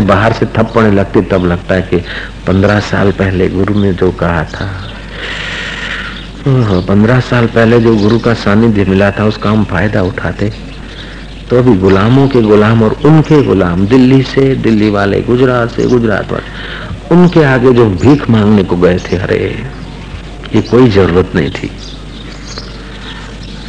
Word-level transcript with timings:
बाहर 0.00 0.32
से 0.32 0.46
थप्पड़े 0.46 0.90
लगती, 0.90 1.20
तब 1.20 1.46
लगता 1.46 1.74
है 1.74 1.82
कि 1.82 1.96
पंद्रह 2.46 2.80
साल 2.80 3.12
पहले 3.12 3.48
गुरु 3.48 3.82
ने 3.82 3.92
जो 3.92 4.10
कहा 4.10 4.44
था 4.44 4.84
पंद्रह 6.80 7.20
साल 7.20 7.46
पहले 7.46 7.80
जो 7.80 7.96
गुरु 7.96 8.18
का 8.18 8.34
सानिध्य 8.34 8.84
मिला 8.84 9.10
था, 9.10 9.24
उसका 9.24 9.50
हम 9.50 9.64
फ़ायदा 9.64 10.02
उठाते। 10.02 10.52
तो 11.50 11.58
अभी 11.58 11.74
गुलामों 11.74 12.28
के 12.28 12.42
गुलाम 12.42 12.82
और 12.82 12.96
उनके 13.04 13.42
गुलाम, 13.42 13.86
दिल्ली 13.86 14.22
से, 14.22 14.54
दिल्ली 14.54 14.90
वाले, 14.90 15.22
गुजरात 15.22 15.70
से, 15.70 15.86
गुजरात 15.86 16.32
वाले, 16.32 16.44
उनके 17.14 17.44
आगे 17.44 17.72
जो 17.72 17.86
भीख 17.86 18.30
मांगने 18.30 18.64
को 18.64 18.76
गए 18.76 18.98
थे, 18.98 19.16
अरे, 19.16 19.64
ये 20.54 20.62
कोई 20.62 20.90
ज़रूरत 20.90 21.32
नहीं 21.34 21.50
थी। 21.50 21.70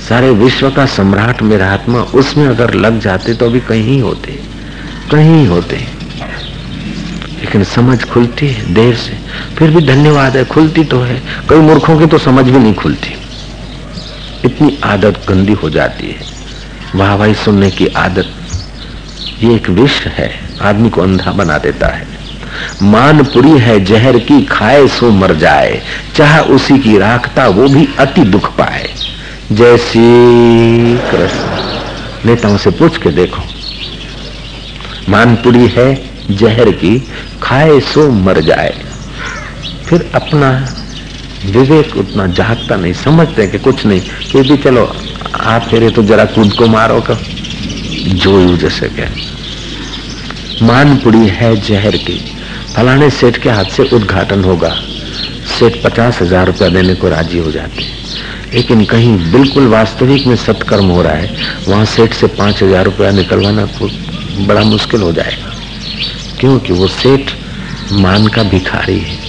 सारे 0.09 0.32
विश्व 0.32 0.70
का 0.70 0.86
सम्राट 0.86 1.41
मेरा 1.41 1.73
आत्मा, 1.73 2.00
उसमें 2.00 2.48
अगर 2.48 2.73
लग 2.73 3.00
जाते 3.00 3.34
तो 3.34 3.46
अभी 3.46 3.59
कहीं 3.59 4.02
होते 4.02 4.39
कहीं 5.11 5.48
होते। 5.48 5.99
लेकिन 7.50 7.64
समझ 7.64 8.04
खुलती 8.04 8.48
है, 8.48 8.74
देर 8.74 8.96
से। 8.96 9.20
फिर 9.57 9.70
भी 9.71 9.88
धन्यवाद 9.88 10.38
है, 10.38 10.46
खुलती 10.46 10.84
तो 10.84 11.00
है। 11.00 11.21
कई 11.50 11.56
मूर्खों 11.56 12.00
की 12.00 12.06
तो 12.06 12.18
समझ 12.18 12.46
भी 12.46 12.60
नहीं 12.60 12.74
खुलती। 12.74 13.14
इतनी 14.46 14.80
आदत 14.84 15.21
गंदी 15.30 15.54
हो 15.54 15.70
जाती 15.70 16.07
है। 16.07 16.16
वाह 16.96 17.34
सुनने 17.34 17.71
की 17.71 17.88
आदत। 17.88 18.32
ये 19.43 19.56
एक 19.56 19.70
विष 19.70 20.06
है, 20.06 20.40
आदमी 20.62 20.90
को 20.90 21.02
अंधा 21.02 21.32
बना 21.32 21.57
देता 21.57 21.88
है। 21.88 22.07
मानपुरी 22.84 23.57
है, 23.57 23.86
जहर 23.86 24.18
की 24.18 24.42
खाए 24.42 24.88
सो 24.88 25.10
मर 25.10 25.36
जाए। 25.36 25.82
चाह 26.16 26.40
उसी 26.40 26.78
की 26.78 26.98
राखता, 26.98 27.48
वो 27.48 27.68
भी 27.68 27.90
अति 28.00 28.21
दुख 28.21 28.57
पाए। 28.57 28.93
जैसी 29.52 30.04
कृष्ण। 30.98 31.70
नेताओं 32.26 32.58
से 32.58 32.70
पूछ 32.70 32.98
के 32.98 33.09
देखो। 33.09 33.44
मानपुरी 35.09 35.68
है 35.68 36.09
जहर 36.31 36.72
की 36.73 36.97
खाए 37.44 37.80
सो 37.83 38.09
मर 38.11 38.42
जाए। 38.42 38.73
फिर 39.86 40.09
अपना 40.16 40.50
विवेक 41.45 41.95
उतना 41.98 42.26
जागता 42.28 42.76
नहीं, 42.76 42.94
समझते 42.94 43.48
कि 43.48 43.58
कुछ 43.59 43.86
नहीं। 43.86 44.02
कि 44.31 44.42
भी 44.42 44.58
चलो 44.58 44.86
आप 45.36 45.62
फेरे 45.62 45.89
तो 45.89 46.04
जरा 46.04 46.26
कूद 46.26 46.54
को 46.54 46.67
मारो 46.67 47.00
का 47.02 47.17
जो 48.16 48.58
जैसे 48.58 48.89
क्या 48.89 49.09
मानपुरी 50.62 51.28
है 51.30 51.56
जहर 51.62 51.98
की। 51.98 52.20
फलाने 52.76 53.09
सेठ 53.09 53.38
के 53.38 53.50
हाथ 53.50 53.66
से 53.66 53.84
उद्घाटन 53.95 54.44
होगा। 54.44 54.73
सेठ 55.50 55.84
पचास 55.84 56.22
हज़ार 56.22 56.45
रुपया 56.45 56.70
देने 56.70 56.95
को 56.95 57.09
राज़ी 57.09 57.38
हो 57.38 57.52
जाते 57.52 57.82
हैं। 57.82 57.98
लेकिन 58.54 58.84
कहीं 58.86 59.32
बिल्कुल 59.32 59.67
वास्तविक 59.67 60.28
में 60.28 60.36
सत्कर्म 60.36 60.86
हो 60.86 61.02
रहा 61.02 61.14
है, 61.14 61.36
वहाँ 61.67 61.86
सेठ 61.86 62.14
से 62.14 62.28
पाँच 62.28 62.64
हज़ार 62.64 62.86
रुपया 62.86 63.11
निकलवाना 63.11 63.67
बड़ा 64.48 64.64
मुश्किल 64.64 65.02
हो 65.02 65.11
जाएगा। 65.11 65.54
क्योंकि 66.40 66.73
वो 66.73 66.88
सेठ 66.88 67.32
मान 67.92 68.28
का 68.28 68.44
भिखारी 68.44 69.00
है। 69.00 69.20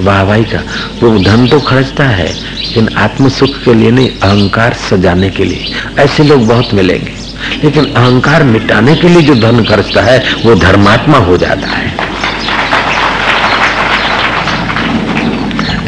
वाहवाही 0.00 0.44
का, 0.44 0.58
वो 1.02 1.18
धन 1.18 1.48
तो 1.48 1.60
खर्चता 1.60 2.04
है, 2.04 2.32
लेकिन 2.34 2.88
आत्म 2.98 3.28
सुख 3.28 3.50
के 3.64 3.74
लिए 3.74 3.90
नहीं, 3.90 4.08
अहंकार 4.08 4.72
सजाने 4.72 5.30
के 5.30 5.44
लिए। 5.44 5.66
ऐसे 5.98 6.24
लोग 6.24 6.46
बहुत 6.46 6.74
मिलेंगे। 6.74 7.12
लेकिन 7.64 7.84
अहंकार 7.84 8.42
मिटाने 8.42 8.96
के 8.96 9.08
लिए 9.08 9.22
जो 9.22 9.34
धन 9.34 9.64
खर्चता 9.64 10.02
है, 10.02 10.24
वो 10.46 10.54
धर्मात्मा 10.54 11.18
हो 11.18 11.36
जाता 11.36 11.68
है। 11.68 11.96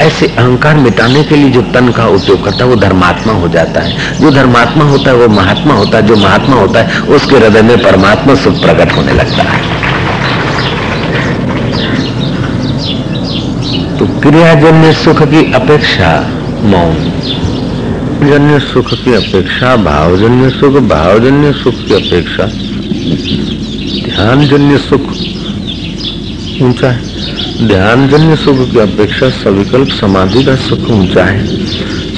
ऐसे 0.00 0.26
अहंकार 0.26 0.74
मिटाने 0.74 1.24
के 1.24 1.36
लिए 1.36 1.50
जो 1.50 1.62
तन 1.62 1.88
का 1.88 2.06
उपयोग 2.06 2.44
करता 2.44 2.64
है, 2.64 2.70
वो 2.70 2.76
धर्मात्मा 2.76 3.32
हो 3.32 3.48
जाता 3.48 3.80
है। 3.80 4.18
जो 4.20 4.30
धर्मात्मा 4.30 4.84
होता 4.84 5.10
है, 5.10 5.16
वो 5.16 5.28
महात्मा 5.28 5.74
होता 5.74 5.96
है। 5.96 6.06
जो 6.06 6.16
महात्मा 6.16 6.56
होता 6.56 6.82
है, 6.82 7.00
उसके 7.00 7.36
हृदय 7.36 7.62
में 7.62 7.82
परमात्मा 7.82 8.34
सुख 8.34 8.60
प्रकट 8.60 8.92
होने 8.92 9.12
लगता 9.12 9.42
है। 9.42 9.73
तो 14.04 14.20
क्रियाजन्य 14.20 14.92
सुख 14.92 15.22
की 15.22 15.52
अपेक्षा 15.52 16.20
मौन। 16.62 16.94
जन्य 18.30 18.58
सुख 18.60 18.94
की 18.94 19.14
अपेक्षा, 19.14 19.76
भावजन्य 19.76 20.50
सुख 20.50 20.72
भावजन्य 20.72 21.52
सुख 21.52 21.74
की 21.74 21.94
अपेक्षा। 21.94 22.44
ध्यानजन्य 24.08 24.78
सुख 24.78 25.00
ऊँचा 26.62 26.90
है। 26.90 27.02
ध्यानजन्य 27.68 28.36
सुख 28.36 28.72
की 28.72 28.78
अपेक्षा 28.78 29.30
सविकल्प 29.30 29.88
समाधि 29.88 30.44
का 30.44 30.56
सुख 30.56 30.90
ऊँचा 30.90 31.24
है। 31.24 31.46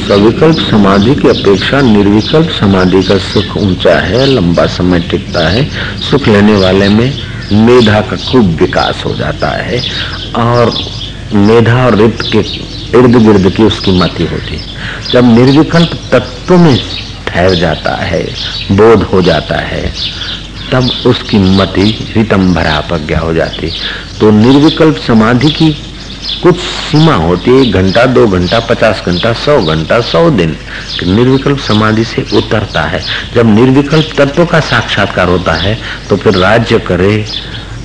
सविकल्प 0.09 0.57
समाधि 0.71 1.15
की 1.15 1.29
अपेक्षा 1.29 1.81
निर्विकल्प 1.81 2.49
समाधि 2.49 3.03
का 3.03 3.19
सुख 3.19 3.57
ऊँचा 3.57 3.99
है। 3.99 4.27
लंबा 4.27 4.67
समय 4.67 5.01
टिकता 5.01 5.49
है। 5.49 5.69
सुख 6.11 6.29
लेने 6.29 6.57
वाले 6.57 6.89
में 6.89 7.19
मेधा 7.53 8.01
का 8.01 8.17
खूब 8.17 8.57
विकास 8.61 9.03
हो 9.07 9.15
जाता 9.15 9.49
है। 9.49 9.85
और 10.37 10.96
मेधा 11.35 11.87
और 11.87 11.95
रित 11.95 12.19
के 12.23 12.39
इर्द 12.99 13.17
गिर्द 13.17 13.55
की 13.57 13.63
उसकी 13.63 13.91
मति 13.91 14.25
होती। 14.25 14.57
है 14.57 15.11
जब 15.13 15.35
निर्विकल्प 15.35 15.91
तत्व 16.13 16.57
में 16.59 16.79
ठहर 17.27 17.55
जाता 17.55 17.95
है, 17.97 18.23
बोध 18.73 19.03
हो 19.03 19.23
जाता 19.23 19.57
है, 19.57 19.93
तब 20.73 20.91
उसकी 21.07 21.39
मति 21.39 22.13
रितम 22.17 22.55
भरा 22.55 22.81
प्रज्ञा 22.81 23.19
हो 23.19 23.35
जाती। 23.35 23.73
तो 24.21 24.31
निर्विकल्प 24.31 24.97
समाधि 24.97 25.51
की 25.51 25.83
कुछ 26.43 26.61
सीमा 26.61 27.15
होती 27.15 27.51
है, 27.51 27.71
घंटा, 27.71 28.05
दो 28.05 28.27
घंटा, 28.27 28.61
पचास 28.61 29.03
घंटा, 29.07 29.33
सौ 29.33 29.61
घंटा, 29.63 30.01
सौ 30.01 30.31
दिन 30.31 30.57
निर्विकल्प 31.07 31.59
समाधि 31.59 32.05
से 32.05 32.27
उतरता 32.33 32.83
है। 32.83 33.05
जब 33.35 33.55
निर्विकल्प 33.55 34.09
तत्व 34.19 34.45
का 34.45 34.61
साक्षात्कार 34.61 35.29
होता 35.29 35.53
है 35.53 35.79
तो 36.09 36.17
फिर 36.17 36.35
राज्य 36.35 36.79
करे, 36.79 37.27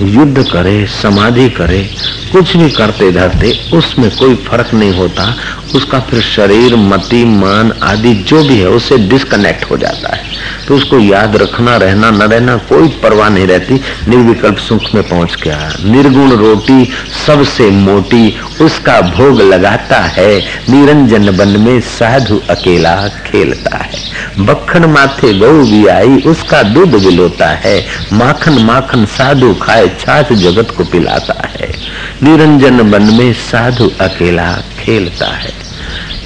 युद्ध 0.02 0.44
करे, 0.44 0.86
समाधि 0.88 1.50
करे 1.50 1.90
कुछ 2.32 2.58
भी 2.58 2.70
करते 2.70 3.12
धरते 3.12 3.60
उसमें 3.74 4.16
कोई 4.16 4.36
फ़र्क 4.36 4.74
नहीं 4.74 4.92
होता, 4.92 5.36
उसका 5.76 6.00
फिर 6.00 6.22
शरीर, 6.22 6.76
मति, 6.76 7.26
मान 7.26 7.74
आदि 7.84 8.14
जो 8.14 8.44
भी 8.44 8.60
है 8.60 8.68
उससे 8.68 8.98
डिस्कनेक्ट 8.98 9.72
हो 9.72 9.78
जाता 9.78 10.16
है। 10.16 10.24
तो 10.68 10.76
उसको 10.76 11.00
याद 11.00 11.36
रखना, 11.36 11.78
रहना, 11.78 12.12
न 12.12 12.22
रहना 12.22 12.58
कोई 12.58 12.88
परवाह 12.88 13.30
नहीं 13.30 13.48
रहती। 13.48 13.74
निर्विकल्प 14.08 14.58
सुख 14.58 14.96
में 14.96 15.04
पहुँच 15.04 15.36
गया। 15.44 15.74
निर्गुण 15.86 16.32
रोटी 16.32 16.90
सबसे 17.28 17.70
मोटी, 17.70 18.40
उसका 18.62 19.02
भोग 19.02 19.42
लगाता 19.42 20.00
है। 20.00 20.40
निरंजन 20.70 21.38
बन 21.38 21.48
में 21.48 21.82
साधु 21.82 22.42
अकेला 22.50 23.08
खेलता 23.08 23.78
है। 23.78 24.12
बखन 24.46 24.86
माथे 24.86 25.34
गौ 25.34 25.64
भी 25.64 25.88
आई, 25.88 26.18
उसका 26.18 26.64
दूध 26.64 26.96
विलोता 26.96 27.48
है। 27.48 27.86
माखन 28.14 28.54
माखन 28.54 29.06
साधु 29.06 29.54
खाए, 29.54 29.88
छाछ 30.00 30.34
जगत 30.34 30.74
को 30.78 30.84
पिलाता 30.84 31.48
है। 31.48 31.81
निरंजन 32.24 32.82
मन 32.82 33.02
में 33.02 33.34
साधु 33.34 33.92
अकेला 34.02 34.64
खेलता 34.80 35.26
है। 35.26 35.54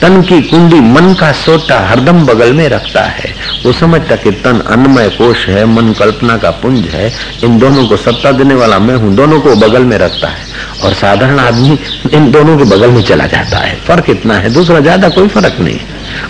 तन 0.02 0.22
की 0.22 0.42
कुंडी 0.42 0.80
मन 0.80 1.14
का 1.14 1.31
सोटा 1.31 1.80
हरदम 1.80 2.26
बगल 2.26 2.53
में 2.53 2.70
रखता 2.70 3.02
है। 3.02 3.36
वो 3.66 3.72
समझता 3.72 4.16
कि 4.16 4.31
तन 4.31 4.59
अन्नमय 4.59 5.09
कोश 5.09 5.48
है, 5.48 5.66
मन 5.66 5.94
कल्पना 5.94 6.38
का 6.38 6.52
पुंज 6.52 6.88
है। 6.88 7.14
इन 7.44 7.59
दोनों 7.59 7.88
को 7.88 7.98
सत्ता 7.98 8.31
देने 8.31 8.56
वाला 8.56 8.80
मैं 8.80 8.96
हूँ, 8.96 9.16
दोनों 9.16 9.40
को 9.40 9.56
बगल 9.56 9.84
में 9.86 9.98
रखता 9.98 10.28
है। 10.28 10.48
और 10.84 10.94
साधारण 10.94 11.40
आदमी 11.40 11.80
इन 12.14 12.32
दोनों 12.32 12.58
के 12.58 12.64
बगल 12.64 12.92
में 12.92 13.02
चला 13.02 13.26
जाता 13.26 13.58
है। 13.58 13.76
फ़र्क 13.76 14.09
इतना 14.09 14.34
है, 14.34 14.50
दूसरा 14.50 14.80
ज़्यादा 14.80 15.09
कोई 15.09 15.28
फ़र्क 15.28 15.59
नहीं। 15.59 15.80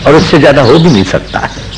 और 0.06 0.16
इससे 0.16 0.38
ज़्यादा 0.38 0.62
हो 0.62 0.80
भी 0.80 0.90
नहीं 0.90 1.04
सकता। 1.04 1.40
है 1.40 1.74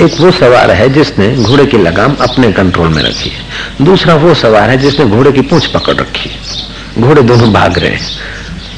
एक 0.00 0.20
वो 0.20 0.30
सवार 0.30 0.70
है 0.70 0.88
जिसने 0.88 1.28
घोड़े 1.36 1.64
की 1.66 1.78
लगाम 1.78 2.14
अपने 2.20 2.50
कंट्रोल 2.52 2.88
में 2.88 3.02
रखी 3.02 3.30
है। 3.30 3.84
दूसरा 3.84 4.14
वो 4.14 4.34
सवार 4.34 4.70
है 4.70 4.76
जिसने 4.76 5.04
घोड़े 5.06 5.32
की 5.32 5.40
पूंछ 5.40 5.66
पकड़ 5.66 5.94
रखी 5.94 6.30
है। 6.30 7.02
घोड़े 7.02 7.22
दोनों 7.22 7.52
भाग 7.52 7.78
रहे 7.78 7.90
हैं। 7.90 8.10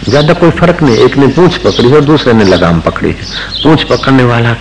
ज़्यादा 0.08 0.34
कोई 0.34 0.50
फ़र्क 0.50 0.82
नहीं, 0.82 0.96
एक 0.96 1.16
ने 1.16 1.26
पूछ 1.26 1.56
पकड़ी 1.56 1.92
और 1.92 2.04
दूसरे 2.04 2.32
ने 2.32 2.44
लगाम 2.44 2.80
पकड़ी 2.80 3.08
है। 3.08 3.26
पूछ 3.62 3.82
पकड़ने 3.82 4.24
वाला 4.24 4.52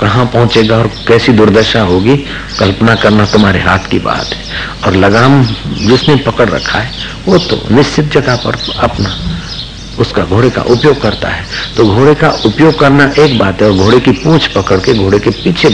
कहाँ 0.00 0.24
पहुंचेगा 0.26 0.76
और 0.76 0.90
कैसी 1.08 1.32
दुर्दशा 1.32 1.82
होगी? 1.82 2.16
कल्पना 2.58 2.94
करना 2.94 3.24
तुम्हारे 3.26 3.60
हाथ 3.60 3.88
की 3.90 3.98
बात 3.98 4.34
है। 4.34 4.42
और 4.84 4.96
लगाम 4.96 5.44
जिसने 5.78 6.16
पकड़ 6.16 6.48
रखा 6.50 6.78
है, 6.78 6.92
वो 7.26 7.38
तो 7.38 7.74
निश्चित 7.74 8.12
जगह 8.12 8.36
पर 8.36 8.58
अपना 8.78 9.18
उसका 10.02 10.22
घोड़े 10.24 10.50
का 10.50 10.62
उपयोग 10.64 11.00
करता 11.00 11.28
है। 11.28 11.44
तो 11.76 11.84
घोड़े 11.86 12.14
का 12.14 12.28
उपयोग 12.46 12.78
करना 12.78 13.04
एक 13.18 13.38
बात 13.38 13.62
है 13.62 13.70
और 13.70 13.76
घोड़े 13.76 14.00
की 14.00 14.10
पूंछ 14.12 14.46
पकड़ 14.48 14.78
के 14.80 14.94
घोड़े 14.94 15.18
के 15.18 15.30
पीछे 15.32 15.70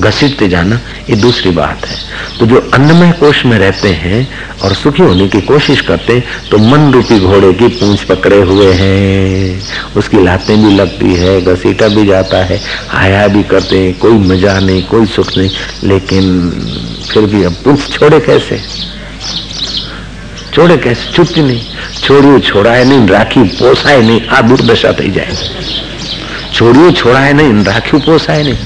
घसीटते 0.00 0.48
जाना 0.48 0.80
ये 1.10 1.16
दूसरी 1.16 1.50
बात 1.50 1.86
है। 1.86 1.96
तो 2.38 2.46
जो 2.46 2.60
अन्नमय 2.74 3.12
कोष 3.12 3.44
में 3.46 3.58
रहते 3.58 3.88
हैं 3.94 4.28
और 4.62 4.74
सुखी 4.74 5.02
होने 5.02 5.28
की 5.28 5.40
कोशिश 5.42 5.80
करते 5.80 6.22
तो 6.50 6.58
मन 6.58 6.92
रूपी 6.92 7.18
घोड़े 7.20 7.52
की 7.52 7.68
पूंछ 7.70 8.02
पकड़े 8.04 8.40
हुए 8.42 8.72
हैं। 8.72 9.62
उसकी 9.96 10.22
लातें 10.24 10.56
भी 10.62 10.74
लगती 10.74 11.14
है, 11.14 11.40
घसीटा 11.44 11.88
भी 11.88 12.06
जाता 12.06 12.44
है, 12.44 12.60
हाया 12.88 13.26
भी 13.28 13.42
करते 13.42 13.78
हैं, 13.78 13.98
कोई 13.98 14.12
मज़ा 14.28 14.58
नहीं, 14.60 14.82
कोई 14.84 15.06
सुख 15.06 15.36
नहीं। 15.38 15.50
लेकिन 15.84 16.50
फिर 17.10 17.26
भी 17.26 17.42
अब 17.44 17.54
पूंछ 17.64 17.90
छोड़े 17.90 18.20
कैसे? 18.20 18.60
छोड़े 20.54 20.76
कैसे? 20.76 21.12
छुट्टी 21.12 21.42
नहीं। 21.42 21.60
છોડ્યું 22.01 22.41
છોડાય 22.41 22.85
નહીં 22.85 23.05
રાખ્યું 23.09 23.49
પોસાય 23.59 24.01
નહીં 24.03 24.23
આ 24.29 24.41
દુર્દશા 24.43 24.93
થઈ 24.93 25.11
જાય 25.11 25.35
છોડ્યું 26.51 26.93
છોડાય 26.93 27.33
નહીં 27.33 27.63
રાખ્યું 27.65 28.01
પોસાય 28.01 28.43
નહીં 28.43 28.57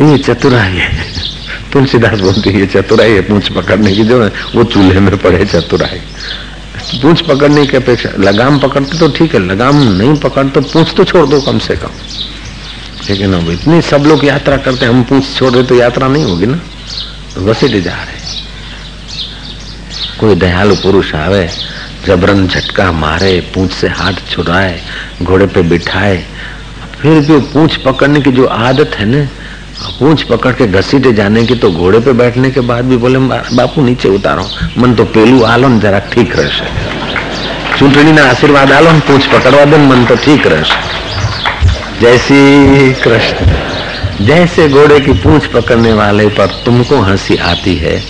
ये 0.00 0.18
चतुराई 0.20 0.76
है 0.76 0.88
तुलसीदास 1.72 2.20
बोलती 2.20 2.50
है 2.50 2.66
चतुराई 2.66 3.12
है 3.12 3.20
पूछ 3.22 3.50
पकड़ने 3.52 3.92
की 3.94 4.04
जो 4.04 4.22
है 4.22 4.30
वो 4.54 4.64
चूल्हे 4.66 5.00
में 5.00 5.16
पड़े 5.18 5.44
चतुराई 5.46 6.00
पूछ 6.94 7.20
पकड़ने 7.22 7.66
की 7.66 7.76
अपेक्षा 7.76 8.10
लगाम 8.18 8.58
पकड़ते 8.58 8.98
तो 8.98 9.08
ठीक 9.16 9.34
है 9.34 9.40
लगाम 9.42 9.82
नहीं 9.92 10.14
पकड़ 10.18 10.46
तो 10.48 10.60
पूछ 10.62 10.94
तो 10.96 11.04
छोड़ 11.04 11.26
दो 11.28 11.40
कम 11.42 11.58
से 11.60 11.76
कम 11.76 11.92
लेकिन 13.08 13.34
अब 13.34 13.50
इतनी 13.50 13.80
सब 13.82 14.04
लोग 14.06 14.24
यात्रा 14.24 14.56
करते 14.58 14.86
हम 14.86 15.02
पूछ 15.04 15.34
छोड़ 15.36 15.52
दे 15.52 15.62
तो 15.62 15.74
यात्रा 15.74 16.08
नहीं 16.08 16.24
होगी 16.24 16.46
ना 16.46 16.60
घसीटे 17.37 17.81
जा 17.81 17.93
रहे 17.93 18.27
कोई 20.19 20.35
दयालु 20.35 20.75
पुरुष 20.75 21.13
आवे 21.15 21.47
जबरन 22.05 22.47
झटका 22.47 22.91
मारे 22.91 23.39
पूछ 23.53 23.71
से 23.73 23.87
हाथ 23.97 24.21
छुड़ाए 24.31 24.79
घोड़े 25.23 25.45
पे 25.53 25.61
बिठाए 25.69 26.17
फिर 27.01 27.19
भी 27.27 27.39
पूछ 27.53 27.75
पकड़ने 27.83 28.21
की 28.21 28.31
जो 28.31 28.45
आदत 28.45 28.95
है 28.99 29.05
ना 29.05 29.23
पूछ 29.99 30.23
पकड़ 30.31 30.51
के 30.53 30.67
घसीटे 30.67 31.13
जाने 31.13 31.45
की 31.45 31.55
तो 31.55 31.71
घोड़े 31.71 31.99
पे 32.05 32.13
बैठने 32.13 32.51
के 32.51 32.61
बाद 32.71 32.85
भी 32.85 32.97
बोले 33.05 33.19
बापू 33.55 33.81
नीचे 33.81 34.09
उतारो 34.15 34.49
मन 34.81 34.95
तो 34.95 35.05
पेलू 35.15 35.43
आलो 35.53 35.69
जरा 35.79 35.99
ठीक 36.13 36.35
रहे 36.39 36.67
चूंटनी 37.77 38.11
ना 38.11 38.29
आशीर्वाद 38.29 38.71
आलो 38.71 38.99
पूछ 39.07 39.27
पकड़वा 39.33 39.65
दे 39.65 39.77
मन 39.87 40.05
तो 40.05 40.15
ठीक 40.25 40.47
रहे 40.47 40.63
जैसी 42.01 42.93
कृष्ण 43.03 43.58
जैसे 44.20 44.68
घोड़े 44.68 44.98
की 45.00 45.12
पूछ 45.22 45.46
पकड़ने 45.52 45.92
वाले 45.92 46.26
पर 46.36 46.50
तुमको 46.64 47.00
हंसी 47.02 47.36
आती 47.44 47.74
है 47.76 48.02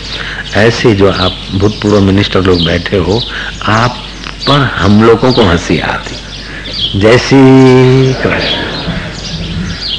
ऐसे 0.57 0.93
जो 0.95 1.11
आप 1.11 1.39
भूतपूर्व 1.55 2.01
मिनिस्टर 2.03 2.43
लोग 2.43 2.65
बैठे 2.65 2.97
हो 3.07 3.23
आप 3.71 4.03
पर 4.49 4.61
हम 4.77 5.03
लोगों 5.03 5.33
को 5.33 5.43
हंसी 5.45 5.79
आती 5.89 7.01
जैसी 7.01 7.37
कृष्ण 8.23 8.73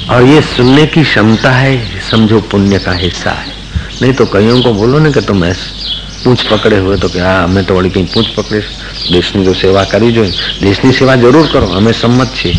और 0.09 0.23
ये 0.23 0.41
सुनने 0.43 0.85
की 0.87 1.03
क्षमता 1.03 1.51
है 1.51 1.99
समझो 2.09 2.39
पुण्य 2.51 2.79
का 2.79 2.91
हिस्सा 2.95 3.31
है 3.33 3.53
नहीं 4.01 4.13
तो 4.13 4.25
कईयों 4.33 4.61
को 4.61 4.73
बोलो 4.73 4.99
ना 4.99 5.11
कि 5.11 5.21
तुम 5.23 5.45
ऐसे 5.45 5.83
पूछ 6.23 6.47
पकड़े 6.47 6.77
हुए 6.77 6.97
तो 6.97 7.09
क्या 7.09 7.31
हमें 7.39 7.63
तो 7.65 7.75
वही 7.75 7.89
कहीं 7.89 8.05
पूछ 8.13 8.27
पकड़े 8.35 8.61
દેશની 9.11 9.43
जो 9.45 9.53
सेवा 9.55 9.83
કરી 9.85 10.11
जो 10.11 10.23
દેશની 10.61 10.93
સેવા 10.93 11.15
જરૂર 11.17 11.45
કરો 11.47 11.67
અમે 11.79 11.91
સંમત 11.93 12.29
છીએ 12.35 12.53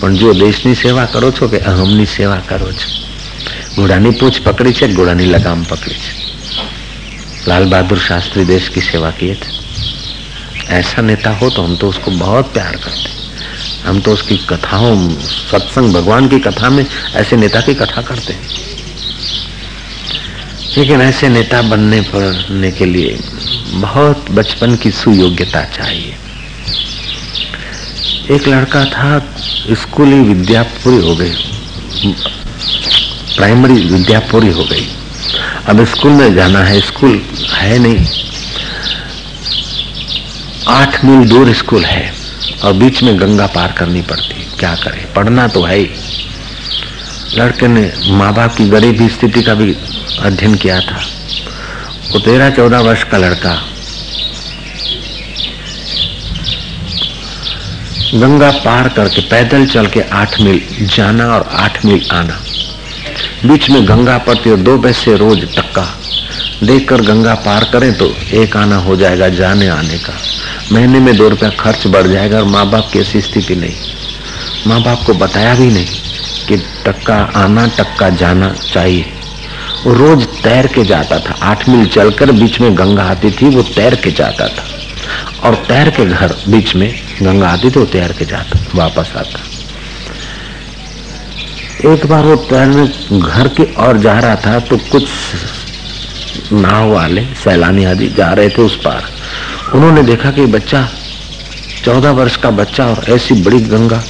પણ 0.00 0.16
જો 0.16 0.32
દેશની 0.36 0.74
સેવા 0.76 1.04
કરો 1.06 1.30
છો 1.32 1.48
કે 1.48 1.58
અહમની 1.66 2.08
સેવા 2.08 2.40
કરો 2.48 2.72
છો 2.72 2.88
ઘોડાની 3.76 4.10
પૂછ 4.14 4.42
પકડી 4.44 4.72
છે 4.72 4.86
ઘોડાની 4.88 5.26
લગામ 5.26 5.62
પકડી 5.64 6.00
છે 6.00 6.20
लाल 7.46 7.64
बहादुर 7.64 7.98
शास्त्री 7.98 8.44
देश 8.44 8.68
की 8.68 8.80
सेवा 8.82 9.10
किए 9.10 9.34
थे 9.34 9.58
ऐसा 10.70 11.02
नेता 11.02 11.30
हो 11.32 11.48
तो 11.50 11.62
हम 11.62 11.76
तो 11.76 11.88
उसको 11.88 12.10
बहुत 12.18 12.52
प्यार 12.52 12.76
करते 12.76 13.08
हम 13.84 14.00
तो 14.00 14.12
उसकी 14.12 14.36
कथाओं 14.50 14.96
सत्संग 15.50 15.94
भगवान 15.94 16.28
की 16.28 16.38
कथा 16.38 16.70
में 16.70 16.84
ऐसे 17.14 17.36
नेता 17.36 17.60
की 17.60 17.74
कथा 17.74 18.02
करते 18.02 18.32
हैं 18.32 18.58
लेकिन 20.76 21.00
ऐसे 21.00 21.28
नेता 21.28 21.62
बनने 21.62 22.00
पड़ने 22.08 22.70
के 22.72 22.86
लिए 22.86 23.18
बहुत 23.70 24.30
बचपन 24.30 24.76
की 24.76 24.90
सुयोग्यता 24.92 25.64
चाहिए 25.70 26.16
एक 28.31 28.47
लड़का 28.47 28.85
था, 28.85 29.35
स्कूली 29.71 30.19
विद्या 30.19 30.63
पूरी 30.63 31.07
हो 31.07 31.15
गई। 31.15 31.31
प्राइमरी 33.37 33.73
विद्या 33.73 34.19
पूरी 34.19 34.51
हो 34.51 34.63
गई। 34.63 34.87
अब 35.67 35.85
स्कूल 35.85 36.11
में 36.11 36.35
जाना 36.35 36.59
है, 36.59 36.81
स्कूल 36.81 37.21
है 37.53 37.79
नहीं। 37.79 38.07
आठ 40.67 41.05
मील 41.05 41.29
दूर 41.29 41.53
स्कूल 41.53 41.85
है, 41.85 42.13
और 42.63 42.73
बीच 42.73 43.03
में 43.03 43.19
गंगा 43.19 43.47
पार 43.47 43.71
करनी 43.71 44.01
पड़ती। 44.01 44.47
क्या 44.59 44.75
करे? 44.75 45.05
पढ़ना 45.15 45.47
तो 45.47 45.63
है 45.63 45.77
ही। 45.77 45.89
लड़के 47.35 47.67
ने 47.67 47.93
माँ 48.07 48.33
बाप 48.33 48.55
की 48.55 48.69
गरीबी 48.69 49.09
स्थिति 49.09 49.43
का 49.43 49.53
भी 49.53 49.75
अध्ययन 50.21 50.55
किया 50.55 50.79
था। 50.81 51.07
वो 52.11 52.19
तेरह 52.19 52.49
चौदह 52.49 52.79
वर्ष 52.79 53.03
का 53.03 53.17
लड़का 53.17 53.74
गंगा 58.13 58.49
पार 58.51 58.87
करके 58.89 59.21
पैदल 59.21 59.65
चल 59.65 59.87
के 59.87 60.01
आठ 60.13 60.39
मील 60.39 60.85
जाना 60.87 61.25
और 61.27 61.47
आठ 61.51 61.85
मील 61.85 62.05
आना। 62.11 62.39
बीच 63.45 63.69
में 63.69 63.87
गंगा 63.87 64.17
पड़ती 64.17 64.49
और 64.49 64.57
दो 64.57 64.77
पैसे 64.77 65.15
रोज 65.17 65.47
टक्का। 65.55 65.85
देखकर 66.63 67.01
गंगा 67.01 67.33
पार 67.35 67.63
करें 67.63 67.91
तो 67.93 68.13
एक 68.33 68.57
आना 68.57 68.75
हो 68.77 68.95
जाएगा 68.95 69.29
जाने 69.29 69.67
आने 69.67 69.97
का। 69.97 70.13
महीने 70.71 70.99
में 70.99 71.15
दो 71.17 71.29
रुपया 71.29 71.49
खर्च 71.49 71.87
बढ़ 71.87 72.07
जाएगा 72.07 72.37
और 72.37 72.43
माँ 72.43 72.69
बाप 72.69 72.89
की 72.93 72.99
ऐसी 72.99 73.21
स्थिति 73.21 73.55
नहीं। 73.55 73.75
माँ 74.67 74.81
बाप 74.81 75.03
को 75.03 75.13
बताया 75.13 75.55
भी 75.55 75.69
नहीं 75.71 75.85
कि 76.47 76.57
टक्का 76.85 77.17
आना, 77.35 77.65
टक्का 77.67 78.09
जाना 78.09 78.53
चाहिए। 78.73 79.05
वो 79.85 79.93
रोज 79.93 80.27
तैर 80.43 80.67
के 80.67 80.83
जाता 80.83 81.19
था। 81.19 81.37
आठ 81.41 81.67
मील 81.69 81.85
चलकर 81.87 82.31
बीच 82.31 82.61
में 82.61 82.77
गंगा 82.77 83.03
आती 83.03 83.31
थी, 83.31 83.49
वो 83.49 83.63
तैर 83.63 83.95
के 83.95 84.11
जाता 84.11 84.47
था। 84.47 84.69
और 85.43 85.55
तैर 85.55 85.89
के 85.89 86.05
घर 86.05 86.35
बीच 86.47 86.75
में 86.75 87.04
गंगा 87.21 87.49
आती 87.49 87.69
तो 87.69 87.85
तैर 87.85 88.11
के 88.11 88.25
जाता, 88.25 88.59
वापस 88.75 89.13
आता। 89.17 89.39
एक 91.91 92.05
बार 92.05 92.23
वो 92.23 92.35
तैरने 92.49 92.85
घर 93.19 93.47
की 93.47 93.63
ओर 93.79 93.97
जा 93.97 94.19
रहा 94.19 94.35
था 94.35 94.59
तो 94.59 94.77
कुछ 94.91 95.07
नाव 96.53 96.91
वाले, 96.91 97.25
सैलानी 97.35 97.85
आदि 97.85 98.07
जा 98.07 98.31
रहे 98.33 98.49
थे 98.49 98.61
उस 98.61 98.75
पार। 98.75 99.03
उन्होंने 99.73 100.03
देखा 100.03 100.31
कि 100.31 100.45
बच्चा, 100.45 100.87
चौदह 101.83 102.11
वर्ष 102.11 102.35
का 102.35 102.49
बच्चा 102.51 102.85
और 102.85 103.05
ऐसी 103.09 103.33
बड़ी 103.43 103.59
गंगा 103.59 104.03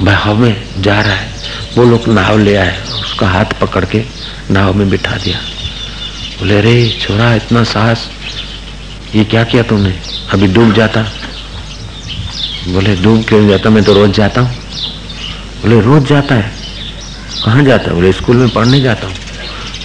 बहाव 0.00 0.36
में 0.36 0.64
जा 0.78 1.00
रहा 1.00 1.14
है। 1.14 1.30
वो 1.76 1.84
लोग 1.84 2.08
नाव 2.08 2.38
ले 2.38 2.54
आए, 2.56 2.76
उसका 3.00 3.28
हाथ 3.28 3.58
पकड़ 3.60 3.84
के 3.84 4.04
नाव 4.50 4.74
में 4.74 4.88
बिठा 4.90 5.16
दिया। 5.16 5.38
बोले 6.38 6.60
रे 6.60 6.88
छोरा, 7.00 7.34
इतना 7.34 7.64
साहस, 7.64 8.08
ये 9.14 9.24
क्या 9.24 9.44
किया 9.44 9.62
तुमने? 9.62 9.98
अभी 10.32 10.46
डूब 10.46 10.72
जाता 10.72 11.00
बोले, 12.68 12.96
डूब 12.96 13.24
क्यों 13.24 13.48
जाता? 13.48 13.70
मैं 13.70 13.84
तो 13.84 13.94
रोज 13.94 14.10
जाता 14.10 14.40
हूँ। 14.40 14.50
बोले, 15.62 15.80
रोज 15.80 16.04
जाता 16.04 16.34
है? 16.34 16.52
कहाँ 17.44 17.64
जाता 17.64 17.90
है? 17.90 17.94
बोले, 17.94 18.12
स्कूल 18.12 18.36
में 18.36 18.48
पढ़ने 18.48 18.80
जाता 18.80 19.06
हूँ। 19.06 19.14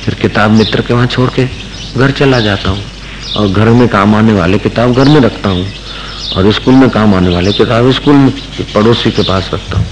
फिर 0.05 0.13
किताब 0.13 0.51
मित्र 0.51 0.81
के 0.81 0.93
वहाँ 0.93 1.07
छोड़ 1.07 1.29
के 1.29 1.45
घर 1.97 2.11
चला 2.11 2.39
जाता 2.39 2.69
हूँ। 2.69 2.83
और 3.35 3.47
घर 3.47 3.69
में 3.69 3.87
काम 3.87 4.15
आने 4.15 4.33
वाले 4.33 4.57
किताब 4.57 4.93
घर 4.93 5.05
में 5.09 5.21
रखता 5.21 5.49
हूँ। 5.49 5.71
और 6.35 6.51
स्कूल 6.51 6.73
में 6.73 6.89
काम 6.89 7.15
आने 7.15 7.29
वाले 7.29 7.53
किताब 7.53 7.91
स्कूल 7.91 8.15
में, 8.15 8.31
पड़ोसी 8.73 9.11
के 9.11 9.21
पास 9.21 9.49
रखता 9.53 9.77
हूँ। 9.77 9.87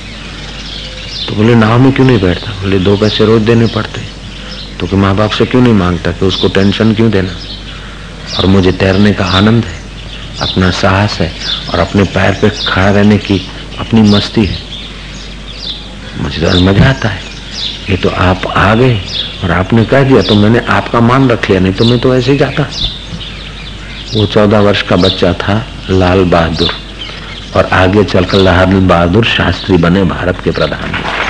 तो 1.27 1.35
बोले, 1.35 1.55
नाव 1.55 1.79
में 1.79 1.91
क्यों 1.91 2.05
नहीं 2.05 2.21
बैठता? 2.21 2.51
बोले, 2.51 2.79
दो 2.79 2.97
पैसे 2.97 3.25
रोज 3.25 3.41
देने 3.41 3.67
पड़ते। 3.67 4.01
तो 4.79 4.87
कि 4.87 4.95
माँ 4.95 5.15
बाप 5.15 5.31
से 5.31 5.45
क्यों 5.45 5.61
नहीं 5.61 5.73
माँगता 5.73 6.11
कि 6.11 6.25
उसको 6.25 6.47
टेंशन 6.47 6.93
क्यों 6.93 7.11
देना? 7.11 7.35
और 8.39 8.45
मुझे 8.45 8.71
तैरने 8.71 9.13
का 9.13 9.25
आनंद 9.25 9.65
है। 9.65 9.84
अपना 10.41 10.69
साहस 10.71 11.19
है 11.21 11.31
और 11.69 11.79
अपने 11.79 12.03
पैर 12.13 12.33
पे 12.41 12.49
खड़ा 12.65 12.89
रहने 12.89 13.17
की 13.17 13.41
अपनी 13.79 14.01
मस्ती 14.01 14.45
है। 14.45 14.57
मुझे 16.21 16.41
तो 16.41 16.59
मज़ा 16.61 16.89
आता 16.89 17.09
है। 17.09 17.23
ये 17.89 17.97
तो 17.97 18.09
आप 18.09 18.47
आ 18.47 18.73
गए 18.75 18.95
और 19.43 19.51
आपने 19.51 19.83
कह 19.85 20.03
दिया 20.03 20.21
तो 20.21 20.35
मैंने 20.35 20.59
आपका 20.69 20.99
मान 21.01 21.29
रख 21.29 21.49
लिया, 21.49 21.59
नहीं 21.59 21.73
तो 21.73 21.85
मैं 21.85 21.99
तो 21.99 22.15
ऐसे 22.15 22.31
ही 22.31 22.37
जाता। 22.37 22.67
वो 24.13 24.25
चौदह 24.25 24.59
वर्ष 24.59 24.81
का 24.81 24.95
बच्चा 24.95 25.33
था, 25.33 25.65
लाल 25.89 26.23
बहादुर। 26.25 26.71
और 27.55 27.65
आगे 27.73 28.03
चलकर 28.03 28.37
लाल 28.37 28.65
बहादुर 28.65 29.25
शास्त्री 29.25 29.77
बने 29.77 30.03
भारत 30.03 30.41
के 30.43 30.51
प्रधानमंत्री 30.51 31.23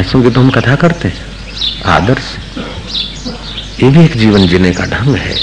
ऐसों 0.00 0.22
की 0.22 0.30
तो 0.30 0.40
हम 0.40 0.50
कथा 0.50 0.74
करते 0.76 1.08
हैं, 1.08 1.26
आदर्श। 1.86 2.36
ये 3.82 3.90
भी 3.90 4.04
एक 4.04 4.16
जीवन 4.16 4.46
जीने 4.46 4.72
का 4.72 4.84
ढंग 4.84 5.14
है। 5.14 5.36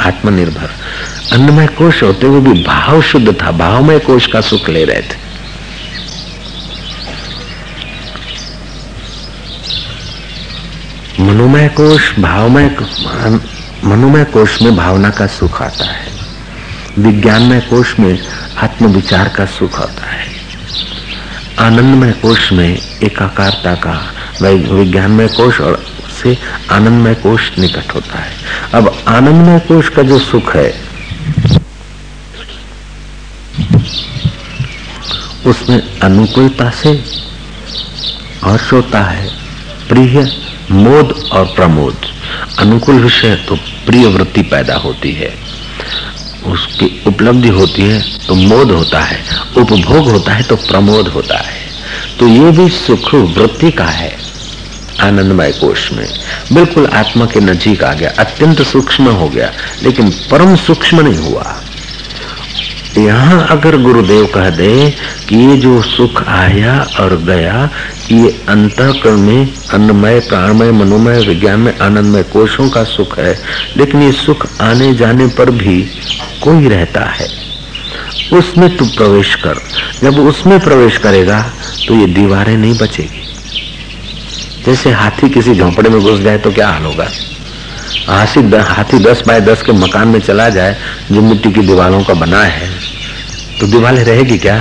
आत्मनिर्भर। 0.00 0.70
अन्नमय 1.32 1.66
कोश 1.66 2.02
होते 2.02 2.26
हुए 2.26 2.40
भी 2.40 2.62
भाव 2.62 3.02
शुद्ध 3.02 3.42
था। 3.42 3.50
भावमय 3.50 3.98
कोश 3.98 4.26
का 4.26 4.40
सुख 4.40 4.68
ले 4.68 4.84
रहे 4.84 5.02
थे। 5.02 5.28
मनोमय 11.20 11.68
कोश, 11.68 12.18
भावमय 12.18 12.76
मनोमय 13.84 14.24
कोश 14.24 14.62
में 14.62 14.76
भावना 14.76 15.10
का 15.10 15.26
सुख 15.26 15.62
आता 15.62 15.84
है। 15.84 16.12
विज्ञानमय 16.98 17.60
कोश 17.60 17.98
में 17.98 18.18
आत्मविचार 18.58 19.28
का 19.28 19.46
सुख 19.46 19.80
आता 19.80 20.06
है। 20.06 20.28
आनंदमय 21.58 22.12
कोश 22.12 22.52
में 22.52 22.82
एकाकारता 23.02 23.74
का 23.74 24.14
विज्ञानमय 24.42 25.28
कोश 25.28 25.60
और 25.60 25.97
से 26.18 26.36
आनंदमय 26.70 27.14
कोश 27.14 27.50
निकट 27.58 27.94
होता 27.94 28.18
है। 28.18 28.32
अब 28.74 28.92
आनंदमय 29.08 29.58
कोश 29.68 29.88
का 29.88 30.02
जो 30.02 30.18
सुख 30.20 30.54
है, 30.56 30.70
उसमें 35.46 36.00
अनुकूलता 36.00 36.70
से 36.72 36.90
हर्ष 38.44 38.72
होता 38.72 39.02
है, 39.02 39.28
प्रिय 39.88 40.30
मोद 40.72 41.12
और 41.32 41.44
प्रमोद। 41.46 42.06
अनुकूल 42.58 42.98
विषय 43.00 43.34
तो 43.48 43.56
प्रिय 43.86 44.06
वृत्ति 44.06 44.42
पैदा 44.44 44.76
होती 44.76 45.12
है। 45.12 45.32
उसकी 46.46 46.86
उपलब्धि 47.06 47.48
होती 47.50 47.82
है 47.82 48.00
तो 48.26 48.34
मोद 48.34 48.70
होता 48.70 49.00
है, 49.00 49.22
उपभोग 49.56 50.10
होता 50.10 50.32
है 50.32 50.42
तो 50.42 50.56
प्रमोद 50.58 51.08
होता 51.08 51.38
है। 51.38 51.66
तो 52.18 52.26
ये 52.26 52.50
भी 52.52 52.68
सुख 52.70 53.14
वृत्ति 53.14 53.70
का 53.70 53.84
है। 53.84 54.16
आनंदमय 55.00 55.52
कोश 55.52 55.92
में। 55.92 56.06
बिल्कुल 56.52 56.86
आत्मा 56.86 57.26
के 57.26 57.40
नजीक 57.40 57.84
आ 57.84 57.92
गया, 57.92 58.12
अत्यंत 58.18 58.62
सूक्ष्म 58.62 59.08
हो 59.08 59.28
गया, 59.28 59.52
लेकिन 59.82 60.10
परम 60.30 60.56
सूक्ष्म 60.56 61.00
नहीं 61.00 61.18
हुआ। 61.18 61.62
यहाँ 62.98 63.46
अगर 63.50 63.76
गुरुदेव 63.76 64.26
कह 64.26 64.50
दे 64.50 64.94
कि 65.28 65.36
ये 65.36 65.56
जो 65.56 65.82
सुख 65.82 66.22
आया 66.28 66.86
और 67.00 67.16
गया, 67.16 67.70
ये 68.10 68.44
अंतकरण 68.48 69.16
में 69.16 69.54
अन्नमय, 69.72 70.20
प्राणमय, 70.20 70.70
मनोमय 70.72 71.18
विज्ञान 71.18 71.60
में 71.60 71.78
आनंदमय 71.78 72.22
कोशों 72.22 72.68
का 72.68 72.84
सुख 72.84 73.18
है, 73.18 73.38
लेकिन 73.76 74.02
ये 74.02 74.12
सुख 74.12 74.46
आने 74.60 74.94
जाने 74.94 75.26
पर 75.26 75.50
भी 75.50 75.80
कोई 76.42 76.68
रहता 76.68 77.00
है। 77.00 77.28
उसमें 78.32 78.76
तू 78.76 78.84
प्रवेश 78.84 79.34
कर। 79.34 79.54
जब 80.02 80.18
उसमें 80.18 80.60
प्रवेश 80.60 80.96
करेगा 80.96 81.52
तो 81.88 81.94
ये 81.94 82.06
दीवारें 82.06 82.56
नहीं 82.56 82.78
बचेगी। 82.78 83.27
जैसे 84.68 84.90
हाथी 84.92 85.28
किसी 85.30 85.54
झोंपड़े 85.54 85.90
में 85.90 86.00
घुस 86.00 86.20
जाए 86.20 86.38
तो 86.38 86.50
क्या 86.52 86.68
हाल 86.68 86.84
होगा? 86.84 87.04
हाथी 88.08 88.40
हाथी 88.68 88.98
दस 88.98 89.22
बाय 89.26 89.40
दस 89.40 89.62
के 89.62 89.72
मकान 89.74 90.08
में 90.08 90.18
चला 90.20 90.48
जाए, 90.48 90.76
जो 91.12 91.20
मिट्टी 91.22 91.52
की 91.52 91.60
दीवारों 91.66 92.02
का 92.04 92.14
बना 92.14 92.42
है 92.42 92.68
तो 93.60 93.66
दीवारें 93.66 94.02
रहेगी 94.04 94.38
क्या? 94.38 94.56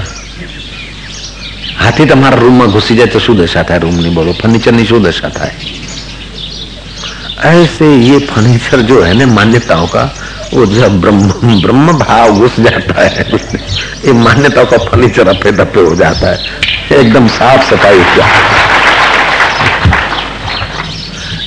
हाथी 1.78 2.06
तुम्हारा 2.06 2.38
रूम 2.38 2.60
में 2.60 2.68
घुसी 2.70 2.96
जाए 2.96 3.08
तो 3.08 3.20
शू 3.20 3.34
दशा 3.36 3.64
था 3.64 3.76
रूम 3.78 3.96
नहीं 3.96 4.14
बोलो, 4.16 4.34
फर्नीचर 4.34 4.72
नहीं 4.72 4.86
शू 4.86 5.00
दशा 5.00 5.30
था 5.30 5.52
ऐसे 7.46 7.94
ये 7.96 8.20
फर्नीचर 8.28 8.82
जो 8.82 9.02
है 9.02 9.14
ना 9.14 9.26
मान्यताओं 9.34 9.88
का, 9.88 10.04
वो 10.54 10.66
जब 10.66 11.00
ब्रह्म 11.02 11.62
ब्रह्म 11.62 11.98
भाव 12.00 12.40
घुस 12.40 12.60
जाता 12.60 13.02
है, 13.02 13.28
ये 14.06 14.14
मान्यताओं 14.14 14.66
का 14.66 14.78
फर्नीचर 14.86 15.28
अपे 15.28 15.52
दपे 15.54 15.82
हो 15.82 15.96
जाता 15.96 16.30
है, 16.30 16.40
एकदम 17.00 17.28
साफ़ 17.28 17.70
सफ़ाई 17.70 18.00
है। 18.00 18.67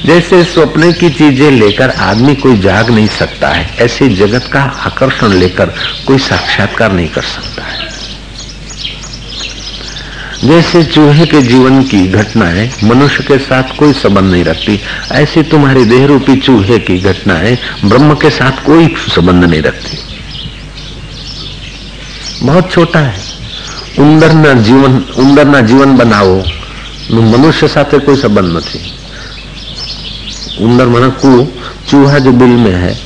जैसे 0.07 0.45
स्वप्न 0.45 0.93
की 0.93 1.11
चीज़ें 1.11 1.51
लेकर 1.51 1.91
आदमी 1.91 2.35
कोई 2.35 2.59
जाग 2.59 2.91
नहीं 2.91 3.07
सकता 3.07 3.49
है, 3.49 3.77
ऐसे 3.79 4.09
जगत 4.09 4.51
का 4.53 4.63
आकर्षण 4.63 5.29
लेकर 5.29 5.67
कोई 6.07 6.19
साक्षात्कार 6.19 6.93
नहीं 6.93 7.09
कर 7.09 7.23
सकता 7.23 7.63
है। 7.63 7.89
जैसे 10.45 10.85
चूहे 10.85 11.27
के 11.27 11.43
जीवन 11.43 11.83
की 11.83 12.09
घटनाएँ 12.09 12.71
मनुष्य 12.85 13.25
के 13.25 13.39
साथ 13.39 13.77
कोई 13.79 13.93
संबंध 13.93 14.33
नहीं 14.33 14.45
रखती, 14.45 14.81
ऐसी 15.13 15.43
तुम्हारी 15.43 15.85
देह 15.85 16.07
रूपी 16.07 16.37
चूहे 16.37 16.79
की 16.79 16.99
घटनाएँ 16.99 17.59
ब्रह्म 17.85 18.15
के 18.15 18.31
साथ 18.31 18.65
कोई 18.67 18.97
संबंध 18.99 19.45
नहीं 19.45 19.63
रखती। 19.63 19.99
बहुत 22.43 22.73
छोटा 22.73 23.01
है। 23.01 23.19
जीवन 24.63 25.05
उंदर 25.19 25.45
ना 25.45 25.61
जीवन 25.61 25.97
बनाओ, 25.97 26.43
मनुष्य 27.11 27.69
साथ 27.69 27.85
कोई 27.85 28.17
संबंध 28.17 28.53
नहीं। 28.53 29.00
उंदर 30.61 30.89
मन 30.89 31.09
कू 31.23 31.47
चूहा 31.89 32.19
जो 32.19 32.33
बिल 32.33 32.57
में 32.57 32.73
है, 32.73 32.99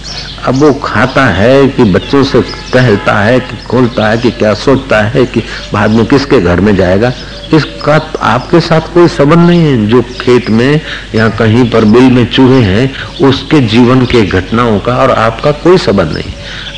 अब 0.47 0.55
वो 0.55 0.73
खाता 0.75 1.25
है 1.25 1.67
कि 1.69 1.85
बच्चों 1.85 2.23
से 2.25 2.41
कहता 2.73 3.13
है 3.19 3.39
कि 3.41 3.57
खोलता 3.67 4.07
है 4.07 4.19
कि 4.19 4.31
क्या 4.31 4.55
सोचता 4.55 5.01
है 5.03 5.25
कि 5.27 5.43
बाद 5.73 5.91
में 5.91 6.05
किसके 6.07 6.41
घर 6.41 6.61
में 6.61 6.75
जाएगा? 6.77 7.13
इसका 7.55 7.95
आपके 8.23 8.61
साथ 8.61 8.93
कोई 8.95 9.09
संबंध 9.09 9.47
नहीं 9.47 9.61
है। 9.61 9.87
जो 9.87 10.03
खेत 10.21 10.51
में 10.51 10.81
या 11.15 11.29
कहीं 11.29 11.71
पर 11.71 11.85
बिल 11.85 12.11
में 12.11 12.25
चूहे 12.27 12.61
हैं, 12.61 12.93
उसके 13.29 13.61
जीवन 13.61 14.05
के 14.07 14.23
घटनाओं 14.23 14.79
का 14.79 14.97
और 14.97 15.11
आपका 15.11 15.51
कोई 15.51 15.79
संबंध 15.79 16.13
नहीं। 16.13 16.33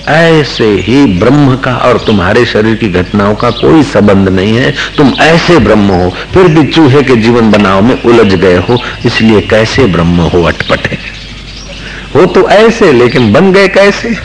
ऐसे 0.08 0.64
ही 0.64 1.04
ब्रह्म 1.18 1.56
का 1.56 1.76
और 1.76 1.98
तुम्हारे 1.98 2.44
शरीर 2.46 2.74
की 2.74 2.88
घटनाओं 2.88 3.34
का 3.34 3.50
कोई 3.50 3.82
संबंध 3.82 4.28
नहीं 4.28 4.56
है। 4.56 4.70
तुम 4.96 5.12
ऐसे 5.20 5.58
ब्रह्म 5.58 5.88
हो, 5.88 6.10
फिर 6.34 6.48
भी 6.48 6.64
चूहे 6.72 7.02
के 7.02 7.16
जीवन 7.16 7.50
बनाव 7.50 7.82
में 7.82 8.02
उलझ 8.02 8.34
गए 8.34 8.56
हो, 8.56 8.78
इसलिए 9.06 9.40
कैसे 9.40 9.84
ब्रह्म 9.86 10.20
हो 10.20 10.42
अटपटे? 10.42 10.98
हो 12.14 12.26
तो 12.26 12.48
ऐसे, 12.48 12.92
लेकिन 12.92 13.32
बन 13.32 13.52
गए 13.52 13.68
कैसे? 13.68 14.16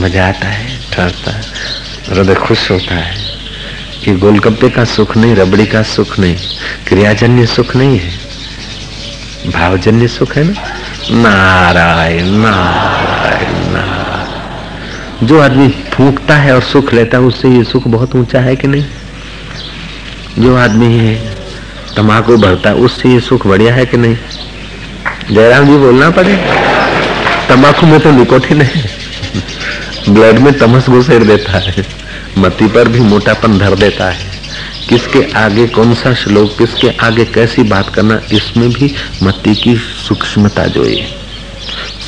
मज़ा 0.00 0.28
आता 0.28 0.48
है 0.48 0.80
ठहरता 0.92 1.30
है, 1.30 1.42
हृदय 2.08 2.34
खुश 2.34 2.70
होता 2.70 2.94
है। 2.94 3.23
कि 4.04 4.14
गोलगप्पे 4.14 4.68
का 4.68 4.84
सुख 4.84 5.16
नहीं, 5.16 5.36
रबड़ी 5.36 5.66
का 5.66 5.82
सुख 5.82 6.18
नहीं, 6.18 6.36
क्रियाजन्य 6.88 7.46
सुख 7.46 7.76
नहीं 7.76 7.98
है। 7.98 8.18
भावजन्य 9.50 10.08
सुख 10.08 10.36
है 10.36 10.44
ना? 10.44 10.52
नारायण 11.10 12.24
नारायण 12.24 13.72
नारायण। 13.72 15.26
जो 15.26 15.40
आदमी 15.40 15.68
फूकता 15.68 16.36
है 16.36 16.54
और 16.54 16.62
सुख 16.62 16.94
लेता 16.94 17.18
है, 17.18 17.22
उससे 17.22 17.48
ये 17.48 17.64
सुख 17.64 17.88
बहुत 17.88 18.16
ऊँचा 18.16 18.40
है 18.40 18.56
कि 18.56 18.68
नहीं? 18.68 18.84
जो 20.38 20.56
आदमी 20.56 20.98
है 20.98 21.36
तमाकू 21.96 22.36
भरता 22.36 22.68
है, 22.68 22.74
उससे 22.74 23.08
ये 23.08 23.20
सुख 23.20 23.46
बढ़िया 23.46 23.74
है 23.74 23.86
कि 23.86 23.96
नहीं? 23.96 24.16
जयराम 25.30 25.66
जी 25.66 25.76
बोलना 25.76 26.10
पड़े। 26.10 26.36
तमाकू 27.48 27.86
में 27.86 28.00
तो 28.00 28.12
निकोटिन 28.12 28.62
है। 28.62 28.90
ब्लड 30.08 30.38
में 30.38 30.58
तमस 30.58 30.86
घुसेर 30.88 31.24
देता 31.24 31.58
है। 31.58 31.93
मती 32.38 32.66
पर 32.68 32.88
भी 32.88 33.00
मोटापन 33.00 33.58
धर 33.58 33.74
देता 33.74 34.10
है। 34.10 34.32
किसके 34.88 35.22
आगे 35.36 35.66
कौन 35.66 35.94
सा 35.94 36.12
श्लोक, 36.14 36.56
किसके 36.58 36.90
आगे 37.02 37.24
कैसी 37.24 37.62
बात 37.64 37.88
करना, 37.88 38.20
इसमें 38.32 38.70
भी 38.70 38.94
मती 39.22 39.54
की 39.54 39.76
सूक्ष्मता 39.76 40.66
जो 40.66 40.84
है 40.84 41.02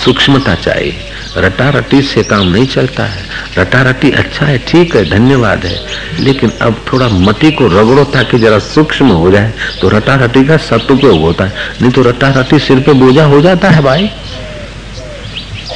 सूक्ष्मता 0.05 0.55
चाहिए 0.55 0.95
रटा 1.37 1.69
रटी 1.71 2.01
से 2.03 2.23
काम 2.23 2.47
नहीं 2.49 2.67
चलता 2.67 3.05
है। 3.05 3.25
रटा 3.59 3.81
रटी 3.83 4.11
अच्छा 4.11 4.47
है, 4.47 4.59
ठीक 4.59 4.95
है, 4.97 5.05
धन्यवाद 5.11 5.65
है। 5.65 5.81
लेकिन 6.21 6.51
अब 6.63 6.85
थोड़ा 6.93 7.09
मति 7.09 7.51
को 7.51 7.67
रगड़ो 7.69 8.05
ताकि 8.05 8.39
जरा 8.39 8.59
सूक्ष्म 8.59 9.09
हो 9.13 9.31
जाए 9.31 9.53
तो 9.81 9.89
रटा 9.89 10.15
रटी 10.15 10.45
का 10.45 10.57
सदुपयोग 10.57 11.21
होता 11.21 11.45
है। 11.45 11.53
नहीं 11.83 11.91
तो 11.91 12.03
रटा 12.03 12.29
रटी 12.37 12.59
सिर 12.59 12.81
पे 12.81 12.93
बोझा 12.93 13.25
हो 13.25 13.41
जाता 13.41 13.71
है 13.71 13.83
भाई। 13.83 14.11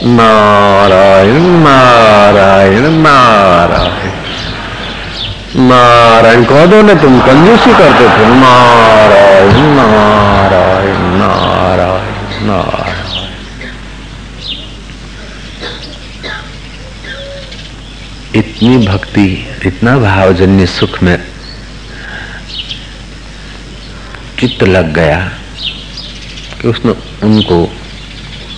नारायण 0.04 1.42
नारायण 1.64 2.90
नारायण। 3.02 4.09
नारायण 5.56 6.44
कह 6.44 6.66
दो 6.66 6.80
ना 6.82 6.94
तुम 6.94 7.18
कंजूसी 7.20 7.72
करते 7.72 8.04
थे। 8.08 8.26
नारायण 8.34 9.56
नारायण 9.76 11.00
नारायण 11.18 12.44
नारायण। 12.46 12.98
इतनी 18.34 18.76
भक्ति, 18.86 19.26
इतना 19.66 19.96
भावजन्य 19.98 20.66
सुख 20.66 21.02
में 21.02 21.18
चित्त 24.38 24.62
लग 24.62 24.92
गया 24.94 25.18
कि 26.60 26.68
उसने 26.68 26.92
उनको 27.26 27.58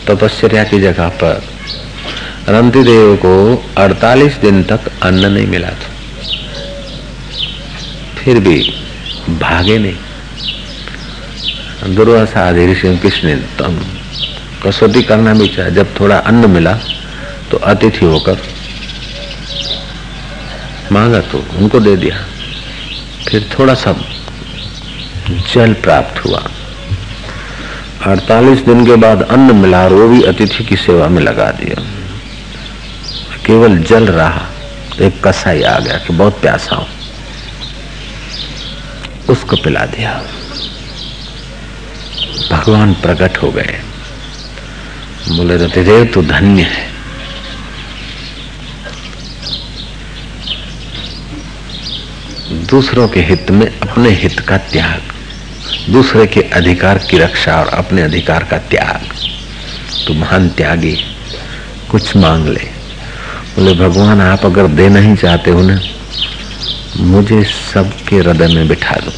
तपस्या 0.09 0.65
की 0.65 0.81
जगह 0.81 1.09
पर 1.23 1.43
रंती 2.49 2.83
देव 2.83 3.17
को 3.17 3.33
48 3.79 4.37
दिन 4.41 4.63
तक 4.65 4.81
अन्न 5.03 5.33
नहीं 5.33 5.47
मिला 5.47 5.69
था। 5.69 5.92
फिर 8.23 8.39
भी 8.39 8.59
भागे 9.41 9.79
नहीं। 9.79 9.99
दुर्वासा 11.95 12.51
ऋषि 12.51 12.97
कृष्ण 13.03 13.35
तम 13.59 13.75
कसौटी 14.65 15.03
करना 15.03 15.33
भी 15.35 15.47
चाहे, 15.49 15.71
जब 15.71 15.87
थोड़ा 16.01 16.17
अन्न 16.17 16.51
मिला 16.51 16.75
तो 17.51 17.57
अतिथि 17.57 18.05
होकर 18.07 18.37
मांगा 20.93 21.21
तो 21.21 21.39
उनको 21.59 21.81
दे 21.81 21.97
दिया। 21.97 22.17
फिर 23.29 23.41
थोड़ा 23.59 23.75
सा 23.75 23.93
जल 25.55 25.73
प्राप्त 25.83 26.25
हुआ। 26.25 26.43
48 28.07 28.59
दिन 28.67 28.87
के 28.87 28.97
बाद 28.97 29.23
अन्न 29.23 29.57
मिला 29.57 29.85
और 29.85 29.93
वो 29.93 30.09
भी 30.09 30.23
अतिथि 30.23 30.65
की 30.65 30.77
सेवा 30.77 31.07
में 31.09 31.23
लगा 31.23 31.51
दिया। 31.61 31.77
केवल 33.47 33.73
जल 33.83 34.05
रहा 34.07 34.43
तो 34.97 35.05
एक 35.05 35.15
कसाई 35.27 35.63
आ 35.63 35.79
गया 35.79 35.97
कि 35.99 36.13
बहुत 36.13 36.41
प्यासा 36.41 36.77
हो। 36.77 36.87
उसको 39.29 39.57
पिला 39.57 39.87
दिया। 39.87 40.23
भगवान 42.51 42.95
प्रकट 42.95 43.37
हो 43.37 43.51
गए। 43.51 43.81
बोले, 45.29 45.57
रतिदेव 45.57 46.05
तो 46.05 46.23
धन्य 46.23 46.63
है। 46.63 46.93
दूसरों 52.67 53.09
के 53.09 53.21
हित 53.21 53.51
में 53.51 53.81
अपने 53.81 54.11
हित 54.11 54.41
का 54.41 54.59
त्याग, 54.59 55.03
दूसरे 55.93 56.27
के 56.27 56.41
अधिकार 56.41 56.99
की 56.99 57.19
रक्षा 57.19 57.57
और 57.57 57.67
अपने 57.67 58.03
अधिकार 58.03 58.45
का 58.45 58.59
त्याग। 58.59 59.15
तो 60.07 60.15
महान 60.15 60.49
त्यागी, 60.49 60.99
कुछ 61.91 62.17
मांग 62.17 62.49
ले। 62.49 62.71
बोले, 63.57 63.75
भगवान, 63.75 64.21
आप 64.21 64.45
अगर 64.45 64.67
देना 64.67 65.01
ही 65.01 65.17
चाहते 65.17 65.51
हो 65.51 65.63
ना 65.63 65.81
मुझे 66.97 67.45
सबके 67.45 68.17
हृदय 68.17 68.55
में 68.55 68.69
बिठा 68.69 68.91
दो 68.91 69.13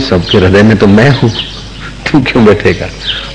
सबके 0.00 0.38
हृदय 0.38 0.62
में 0.62 0.76
तो 0.76 0.86
मैं 0.86 1.10
हूँ। 1.10 1.30
तू 2.10 2.20
क्यों 2.20 2.44
बैठेगा? 2.44 2.86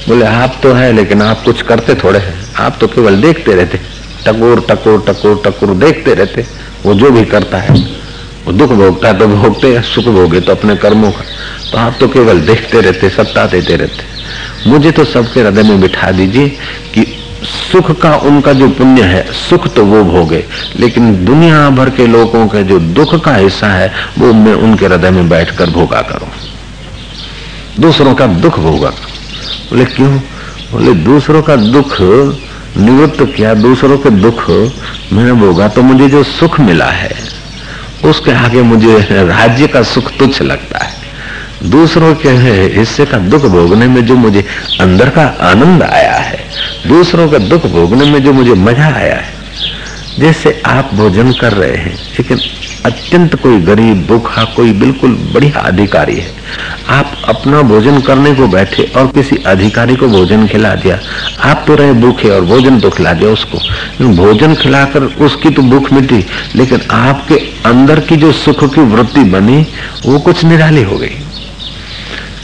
बोले, 0.08 0.26
आप 0.26 0.60
तो 0.64 0.74
है, 0.74 0.94
लेकिन 0.94 1.22
आप 1.22 1.44
कुछ 1.44 1.62
करते 1.62 1.96
थोड़े 1.96 2.20
हैं। 2.20 2.56
आप 2.56 2.78
तो 2.82 2.88
केवल 2.88 3.22
देखते 3.22 3.56
रहते। 3.56 3.80
टकोर 4.28 4.66
टकोर 4.70 5.06
टकोर 5.08 5.42
टकोर 5.46 5.74
देखते 5.74 6.14
रहते। 6.14 6.46
वो 6.86 6.94
जो 6.94 7.12
भी 7.12 7.26
करता 7.26 7.58
है, 7.58 8.00
वो 8.46 8.52
दुख 8.52 8.70
भोगता 8.70 9.08
है 9.08 9.20
तो 9.20 9.28
भोगते 9.28 9.76
हैं, 9.76 9.82
सुख 9.82 10.06
भोगे 10.06 10.40
तो 10.40 10.52
अपने 10.52 10.76
कर्मों 10.76 11.12
का। 11.12 11.24
तो 11.72 11.78
आप 11.78 11.98
तो 12.00 12.08
केवल 12.08 12.40
देखते 12.40 12.82
रहते, 12.82 13.10
सत्ता 13.10 13.46
देते 13.46 13.76
रहते। 13.76 14.04
मुझे 14.70 14.92
तो 14.92 15.06
सबके 15.06 15.42
हृदय 15.42 15.64
में 15.64 15.82
बिठा 15.82 16.12
दीजिए 16.12 16.58
कि 16.94 17.25
सुख 17.46 17.92
का 18.00 18.16
उनका 18.18 18.54
जो 18.54 18.68
पुण्य 18.70 19.02
है, 19.02 19.26
सुख 19.32 19.68
तो 19.68 19.86
वो 19.86 20.04
भोगे। 20.04 20.44
लेकिन 20.80 21.26
दुनिया 21.26 21.70
भर 21.70 21.90
के 21.90 22.08
लोगों 22.08 22.46
के 22.48 22.64
जो 22.64 22.80
दुख 22.80 23.24
का 23.24 23.36
हिस्सा 23.36 23.68
है, 23.68 23.92
वो 24.20 24.34
मैं 24.34 24.54
उनके 24.54 24.86
हृदय 24.86 25.12
में 25.12 25.30
बैठकर 25.30 25.70
भोगा 25.70 26.02
करूँ। 26.02 26.30
दूसरों 27.80 28.14
का 28.16 28.28
दुख 28.28 28.60
भोगा 28.60 28.90
बोले, 28.90 29.86
क्यों? 29.86 30.18
बोले, 30.72 30.94
दूसरों 30.94 31.42
का 31.42 31.56
दुख 31.56 31.98
निवृत्त 32.78 33.24
किया, 33.36 33.54
दूसरों 33.54 33.98
के 33.98 34.10
दुख 34.10 34.50
मैंने 35.14 35.34
भोगा 35.34 35.68
तो 35.68 35.82
मुझे 35.82 36.10
जो 36.10 36.24
सुख 36.24 36.60
मिला 36.60 36.86
है, 36.86 37.14
उसके 38.06 38.32
आगे 38.32 38.62
मुझे 38.64 38.98
राज्य 39.12 39.68
का 39.68 39.84
सुख 39.84 40.12
तुच्छ 40.12 40.42
लगता 40.42 40.84
है। 40.86 40.95
दूसरों 41.66 42.14
के 42.16 42.30
हिस्से 42.72 43.06
का 43.06 43.18
दुख 43.18 43.46
भोगने 43.46 43.88
में 43.88 44.06
जो 44.06 44.16
मुझे 44.16 44.44
अंदर 44.82 45.10
का 45.10 45.24
आनंद 45.42 45.84
आया 45.84 46.16
है, 46.16 46.40
दूसरों 46.88 47.30
का 47.30 47.38
दुख 47.40 47.66
भोगने 47.66 48.12
में 48.12 48.22
जो 48.24 48.34
मुझे 48.34 48.54
मज़ा 48.54 48.88
आया 48.88 49.16
है। 49.16 49.34
जैसे 50.20 50.62
आप 50.66 50.90
भोजन 50.94 51.32
कर 51.32 51.54
रहे 51.54 51.78
हैं, 51.78 51.96
लेकिन 52.20 52.40
अत्यंत 52.86 53.36
कोई 53.36 53.60
गरीब, 53.60 54.06
भूखा, 54.08 54.44
कोई 54.44 54.72
बिल्कुल 54.74 55.16
बढ़िया 55.34 55.60
अधिकारी 55.60 56.16
है। 56.16 56.34
आप 56.90 57.12
अपना 57.28 57.62
भोजन 57.62 58.00
करने 58.02 58.34
को 58.36 58.48
बैठे 58.48 58.84
और 58.96 59.08
किसी 59.08 59.36
अधिकारी 59.46 59.96
को 59.96 60.08
भोजन 60.08 60.48
खिला 60.48 60.74
दिया। 60.76 61.00
आप 61.42 61.64
तो 61.68 61.76
रहे 61.76 61.94
भूखे 61.94 62.30
और 62.30 62.46
भोजन 62.46 62.80
तो 62.80 62.90
खिला 62.90 63.14
दिया 63.14 63.30
उसको। 63.30 63.58
भोजन 64.16 64.56
खिलाकर 64.56 65.04
उसकी 65.04 65.50
तो 65.50 65.62
भूख 65.62 65.92
मिटी, 65.94 66.26
लेकिन 66.56 66.82
आपके 66.92 67.36
अंदर 67.66 68.00
की 68.00 68.16
जो 68.16 68.32
सुख 68.32 68.64
की 68.76 68.82
वृत्ति 68.82 69.24
बनी, 69.24 69.66
वो 70.06 70.20
कुछ 70.20 70.44
निराली 70.46 70.84
हो 70.84 70.98
गई। 70.98 71.25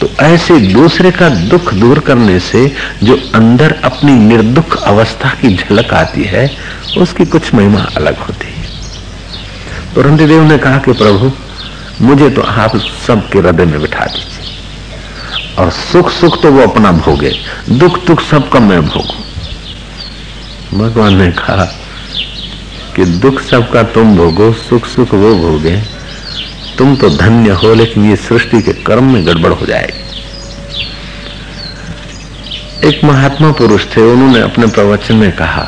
तो 0.02 0.10
ऐसे 0.20 0.60
दूसरे 0.60 1.12
का 1.12 1.30
दुख 1.30 1.74
दूर 1.74 2.00
करने 2.00 2.40
से 2.40 2.76
जो 3.04 3.32
अंदर 3.36 3.72
अपनी 3.84 4.12
निर्दुख 4.12 4.84
अवस्था 4.84 5.30
की 5.30 5.56
झलक 5.56 5.94
आती 5.94 6.24
है, 6.24 6.58
उसकी 6.98 7.26
कुछ 7.26 7.54
महिमा 7.54 7.80
अलग 7.96 8.18
होती 8.18 8.48
है। 8.48 8.66
तो 9.96 10.02
रंतिदेव 10.02 10.44
ने 10.44 10.58
कहा 10.58 10.78
कि 10.78 10.92
प्रभु, 10.92 11.32
मुझे 12.02 12.30
तो 12.30 12.42
आप 12.42 12.78
सबके 12.78 13.40
हृदय 13.40 13.66
में 13.66 13.82
बिठा 13.82 14.06
दीजिए। 14.06 14.30
और 15.60 15.70
सुख 15.70 16.12
सुख 16.12 16.42
तो 16.42 16.52
वो 16.52 16.68
अपना 16.68 16.92
भोगे 16.92 17.32
दुख 17.70 18.06
दुख 18.06 18.22
सबका 18.22 18.60
मैं 18.60 18.86
भोगू। 18.86 19.14
भगवान 20.78 21.16
ने 21.16 21.32
कहा 21.32 21.66
कि 22.96 23.06
दुख 23.06 23.42
सबका 23.42 23.84
तुम 23.84 24.18
भोगो 24.18 24.54
सुख 24.54 24.86
सुख 24.86 25.14
वो 25.14 25.36
भोगे 25.36 26.01
तुम 26.82 26.96
तो 26.96 27.10
धन्य 27.10 27.52
हो, 27.54 27.74
लेकिन 27.74 28.06
ये 28.06 28.16
सृष्टि 28.18 28.62
के 28.62 28.74
कर्म 28.84 29.12
में 29.14 29.26
गड़बड़ 29.28 29.52
हो 29.52 29.66
जाएगी। 29.66 30.00
एक 32.88 33.04
महात्मा 33.04 33.52
पुरुष 33.52 33.86
थे, 33.88 34.02
उन्होंने 34.04 34.40
अपने 34.40 34.68
प्रवचन 34.68 35.16
में 35.16 35.32
कहा 35.32 35.64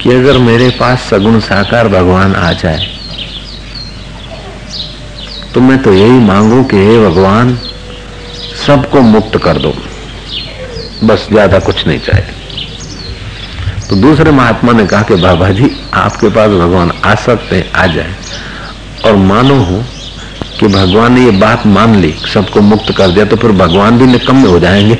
कि 0.00 0.10
अगर 0.10 0.38
मेरे 0.38 0.68
पास 0.70 1.02
सगुण 1.10 1.38
साकार 1.40 1.88
भगवान 1.88 2.34
आ 2.34 2.52
जाए 2.52 2.86
तो 5.54 5.60
मैं 5.60 5.78
तो 5.82 5.92
यही 5.92 6.18
मांगू 6.24 6.62
कि 6.64 6.76
हे 6.76 6.98
भगवान, 7.00 7.56
सबको 8.66 9.00
मुक्त 9.02 9.36
कर 9.36 9.58
दो। 9.58 9.74
बस 11.04 11.26
ज़्यादा 11.32 11.58
कुछ 11.58 11.86
नहीं 11.86 12.00
चाहिए। 12.00 12.28
तो 13.88 13.96
दूसरे 13.98 14.30
महात्मा 14.30 14.72
ने 14.72 14.86
कहा 14.86 15.02
कि 15.02 15.14
बाबा 15.22 15.48
जी, 15.50 15.70
आपके 15.94 16.28
पास 16.28 16.50
भगवान 16.50 16.92
आ 17.04 17.14
सकते 17.16 17.56
हैं, 17.56 17.72
आ 17.72 17.86
जाए। 17.86 18.14
और 19.04 19.16
मानो 19.16 19.54
हो 19.54 19.82
कि 20.60 20.66
भगवान 20.66 21.12
ने 21.12 21.24
ये 21.24 21.30
बात 21.30 21.66
मान 21.66 21.94
ली, 21.94 22.14
सबको 22.34 22.60
मुक्त 22.60 22.92
कर 22.96 23.10
दिया 23.10 23.24
तो 23.24 23.36
फिर 23.36 23.52
भगवान 23.52 23.98
भी 23.98 24.06
निकम्मे 24.06 24.48
हो 24.48 24.58
जाएँगे। 24.60 24.98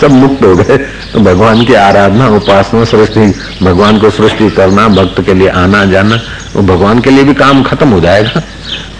सब 0.00 0.10
मुक्त 0.10 0.44
हो 0.44 0.54
गए 0.56 0.76
तो 1.12 1.20
भगवान 1.20 1.64
की 1.64 1.74
आराधना, 1.74 2.28
उपासना, 2.28 2.84
सृष्टि, 2.84 3.26
भगवान 3.62 3.98
को 3.98 4.10
सृष्टि 4.10 4.50
करना, 4.50 4.88
भक्त 4.88 5.20
के 5.26 5.34
लिए 5.34 5.48
आना, 5.48 5.84
जाना, 5.84 6.20
वो 6.56 6.62
भगवान 6.62 7.00
के 7.00 7.10
लिए 7.10 7.24
भी 7.24 7.34
काम 7.34 7.62
खत्म 7.62 7.88
हो 7.88 8.00
जाएगा। 8.00 8.42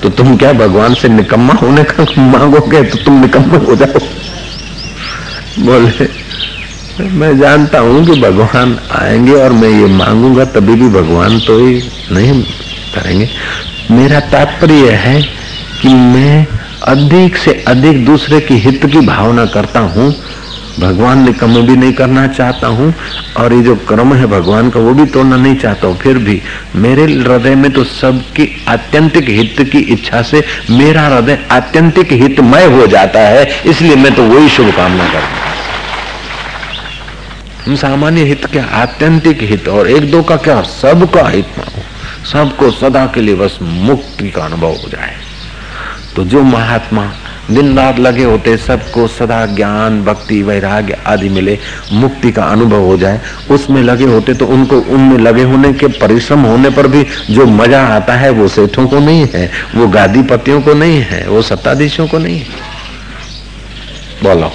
तो 0.03 0.09
तुम 0.09 0.37
क्या 0.37 0.53
भगवान 0.53 0.95
से 0.95 1.09
निकम्मा 1.09 1.55
होने 1.55 1.85
का 1.85 2.05
मांगोगे 2.19 2.83
तो 2.83 2.99
तुम 2.99 3.21
निकम्मे 3.21 3.59
हो 3.67 3.77
जाओ। 3.77 3.99
बोले 5.59 6.22
मैं 7.03 7.37
जानता 7.39 7.79
हूँ 7.79 8.05
कि 8.07 8.21
भगवान 8.21 8.79
आएँगे 8.93 9.33
और 9.35 9.53
मैं 9.53 9.69
ये 9.69 9.87
मांगूँगा, 9.87 10.45
तभी 10.45 10.75
भी 10.75 10.89
भगवान 10.91 11.39
तो 11.41 11.59
ही 11.59 11.75
नहीं 12.13 12.43
करेंगे। 12.95 13.29
मेरा 13.91 14.21
तात्पर्य 14.31 14.91
है 14.97 15.23
कि 15.83 15.89
मैं 15.89 16.47
अधिक 16.89 17.37
से 17.37 17.53
अधिक 17.69 18.05
दूसरे 18.07 18.41
की 18.41 18.59
हित 18.59 18.87
की 18.87 19.01
भावना 19.01 19.47
करता 19.47 19.81
हूँ। 19.81 20.15
भगवान 20.81 21.25
ने 21.25 21.33
कम 21.33 21.61
भी 21.67 21.77
नहीं 21.77 21.93
करना 21.93 22.27
चाहता 22.27 22.67
हूँ, 22.67 22.93
और 23.37 23.53
ये 23.53 23.63
जो 23.63 23.75
कर्म 23.89 24.15
है 24.15 24.27
भगवान 24.27 24.71
का, 24.71 24.81
वो 24.81 24.95
भी 24.95 25.07
तोड़ना 25.07 25.37
नहीं 25.37 25.57
चाहता 25.57 25.87
हूँ। 25.87 25.99
फिर 25.99 26.19
भी 26.19 26.41
मेरे 26.77 27.05
हृदय 27.05 27.55
में 27.55 27.71
तो 27.73 27.85
सबकी 27.85 28.49
आत्यंतिक 28.69 29.29
हित 29.29 29.69
की 29.73 29.79
इच्छा 29.93 30.23
से 30.23 30.45
मेरा 30.71 31.07
हृदय 31.07 31.39
आत्यंतिक 31.51 32.13
हितमय 32.13 32.65
हो 32.77 32.87
जाता 32.87 33.21
है। 33.21 33.49
इसलिए 33.67 33.97
मैं 33.97 34.15
तो 34.15 34.23
वही 34.25 34.49
शुभकामना 34.49 35.05
करता 35.05 35.42
हम 37.67 37.75
सामान्य 37.77 38.23
हित 38.25 38.47
क्या 38.47 38.65
आत्यंतिक 38.75 39.43
हित 39.43 39.69
और 39.69 39.91
एक 39.91 40.11
दो 40.11 40.23
का 40.23 40.37
क्या 40.37 40.61
सबका 40.63 41.29
हित 41.29 41.59
हो, 41.59 41.83
सबको 42.33 42.71
सदा 42.71 43.05
के 43.07 43.21
लिए 43.21 43.35
बस 43.35 43.59
मुक्ति 43.63 44.31
का 44.31 44.45
अनुभव 44.45 44.73
हो 44.73 44.89
जाए। 44.89 45.15
तो 46.17 46.25
जो 46.25 46.43
महात्मा 46.43 47.05
दिन 47.51 47.77
रात 47.77 47.99
लगे 47.99 48.25
होते, 48.25 48.57
सबको 48.57 49.07
सदा 49.09 49.45
ज्ञान, 49.47 50.03
भक्ति, 50.05 50.43
वैराग्य 50.43 50.99
आदि 51.07 51.29
मिले, 51.29 51.59
मुक्ति 51.93 52.33
का 52.33 52.45
अनुभव 52.45 52.85
हो 52.85 52.97
जाए, 52.97 53.21
उसमें 53.51 53.83
लगे 53.83 54.05
होते 54.05 54.35
तो 54.35 54.47
उनको 54.47 54.81
उनमें 54.89 55.19
लगे 55.19 55.43
होने 55.43 55.73
के 55.73 55.87
परिश्रम 55.99 56.43
होने 56.43 56.71
पर 56.71 56.87
भी 56.87 57.07
जो 57.31 57.47
मज़ा 57.47 57.83
आता 57.87 58.15
है, 58.15 58.31
वो 58.31 58.49
सेठों 58.49 58.87
को 58.87 58.99
नहीं 58.99 59.27
है, 59.35 59.51
वो 59.75 59.89
गादी 59.89 60.23
पतियों 60.23 60.61
को 60.63 60.75
नहीं 60.75 61.01
है, 61.03 61.27
वो 61.29 61.43
सत्ताधीशों 61.43 62.07
को 62.09 62.19
नहीं 62.19 62.39
है। 62.39 62.71
बोलो। 64.23 64.53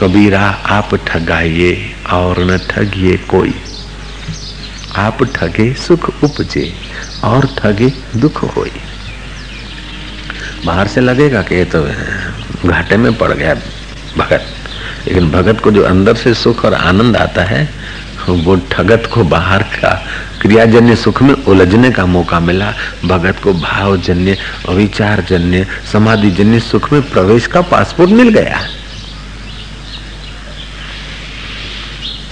कबीरा, 0.00 0.40
आप 0.66 0.94
ठगाइए 0.94 1.94
और 2.12 2.44
न 2.44 2.58
ठगिए 2.58 3.16
कोई। 3.16 3.54
आप 4.96 5.24
ठगे 5.24 5.74
सुख 5.74 6.24
उपजे 6.24 6.74
और 7.24 7.48
ठगे 7.58 7.92
दुख 8.16 8.56
होई। 8.56 8.72
बाहर 10.66 10.86
से 10.86 11.00
लगेगा 11.00 11.42
कि 11.42 11.64
तो 11.64 11.82
घाटे 12.68 12.96
में 12.96 13.18
पड़ 13.18 13.32
गया 13.32 13.54
भगत। 14.16 14.46
लेकिन 15.08 15.30
भगत 15.30 15.60
को 15.60 15.70
जो 15.70 15.82
अंदर 15.82 16.14
से 16.14 16.34
सुख 16.34 16.64
और 16.64 16.74
आनंद 16.74 17.16
आता 17.16 17.42
है, 17.42 17.68
वो 18.28 18.56
ठगत 18.56 19.10
को 19.14 19.24
बाहर 19.24 19.62
का 19.62 20.06
क्रियाजन्य 20.42 20.96
सुख 20.96 21.22
में 21.22 21.34
उलझने 21.34 21.90
का 21.90 22.06
मौका 22.06 22.40
मिला। 22.40 22.74
भगत 23.04 23.36
को 23.44 23.52
भावजन्य 23.52 24.38
समाधि 25.92 26.30
जन्य 26.30 26.60
सुख 26.60 26.92
में 26.92 27.02
प्रवेश 27.02 27.46
का 27.46 27.60
पासपोर्ट 27.60 28.10
मिल 28.10 28.28
गया। 28.28 28.68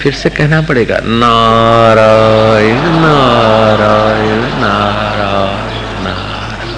फिर 0.07 0.15
से 0.15 0.29
कहना 0.29 0.61
पड़ेगा, 0.61 0.97
नारायण 1.03 2.83
नारायण 2.95 4.43
नारायण 4.59 6.03
नारायण। 6.03 6.75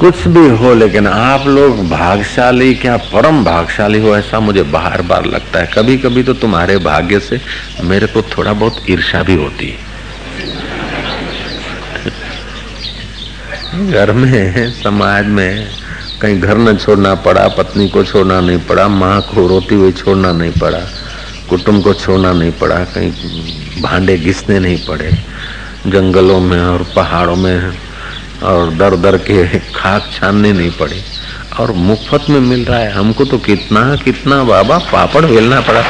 कुछ 0.00 0.26
भी 0.28 0.48
हो, 0.48 0.72
लेकिन 0.74 1.06
आप 1.06 1.46
लोग 1.46 1.82
भागशाली 1.88 2.74
क्या 2.74 2.96
परम 3.12 3.42
भागशाली 3.44 3.98
हो 3.98 4.16
ऐसा 4.16 4.40
मुझे 4.40 4.62
बार 4.72 5.02
बार 5.02 5.26
लगता 5.26 5.60
है। 5.60 5.66
कभी 5.74 5.96
कभी 5.98 6.22
तो 6.22 6.34
तुम्हारे 6.34 6.76
भाग्य 6.78 7.20
से 7.20 7.40
मेरे 7.84 8.06
को 8.06 8.22
थोड़ा 8.30 8.52
बहुत 8.52 8.90
ईर्षा 8.90 9.22
भी 9.22 9.34
होती 9.34 9.68
है। 9.68 9.78
घर 13.90 14.12
में, 14.12 14.72
समाज 14.72 15.26
में, 15.26 15.68
कहीं 16.22 16.40
घर 16.40 16.56
न 16.58 16.76
छोड़ना 16.76 17.14
पड़ा, 17.14 17.48
पत्नी 17.48 17.88
को 17.88 18.04
छोड़ना 18.04 18.40
नहीं 18.40 18.58
पड़ा, 18.58 18.88
माँ 18.88 19.20
को 19.20 19.46
रोती 19.46 19.74
हुई 19.74 19.92
छोड़ना 19.92 20.32
नहीं 20.32 20.52
पड़ा। 20.52 20.80
कुटुंब 21.50 21.84
को 21.84 21.94
छोड़ना 21.94 22.32
नहीं 22.32 22.52
पड़ा, 22.52 22.76
कहीं 22.76 23.12
भांडे 23.82 24.18
घिसने 24.18 24.58
नहीं 24.58 24.86
पड़े। 24.86 25.10
जंगलों 25.86 26.40
में 26.40 26.60
और 26.60 26.86
पहाड़ों 26.96 27.36
में 27.36 27.78
और 28.42 28.70
दर 28.74 28.96
दर 28.96 29.16
के 29.16 29.58
खाक 29.74 30.10
छानने 30.14 30.52
नहीं 30.52 30.70
पड़े। 30.70 31.04
और 31.60 31.72
मुफ़्त 31.72 32.30
में 32.30 32.40
मिल 32.40 32.64
रहा 32.64 32.78
है। 32.78 32.92
हमको 32.92 33.24
तो 33.24 33.38
कितना 33.38 33.96
कितना 33.96 34.44
बाबा 34.44 34.78
पापड़ 34.78 35.24
बेलना 35.24 35.60
पड़ा। 35.60 35.84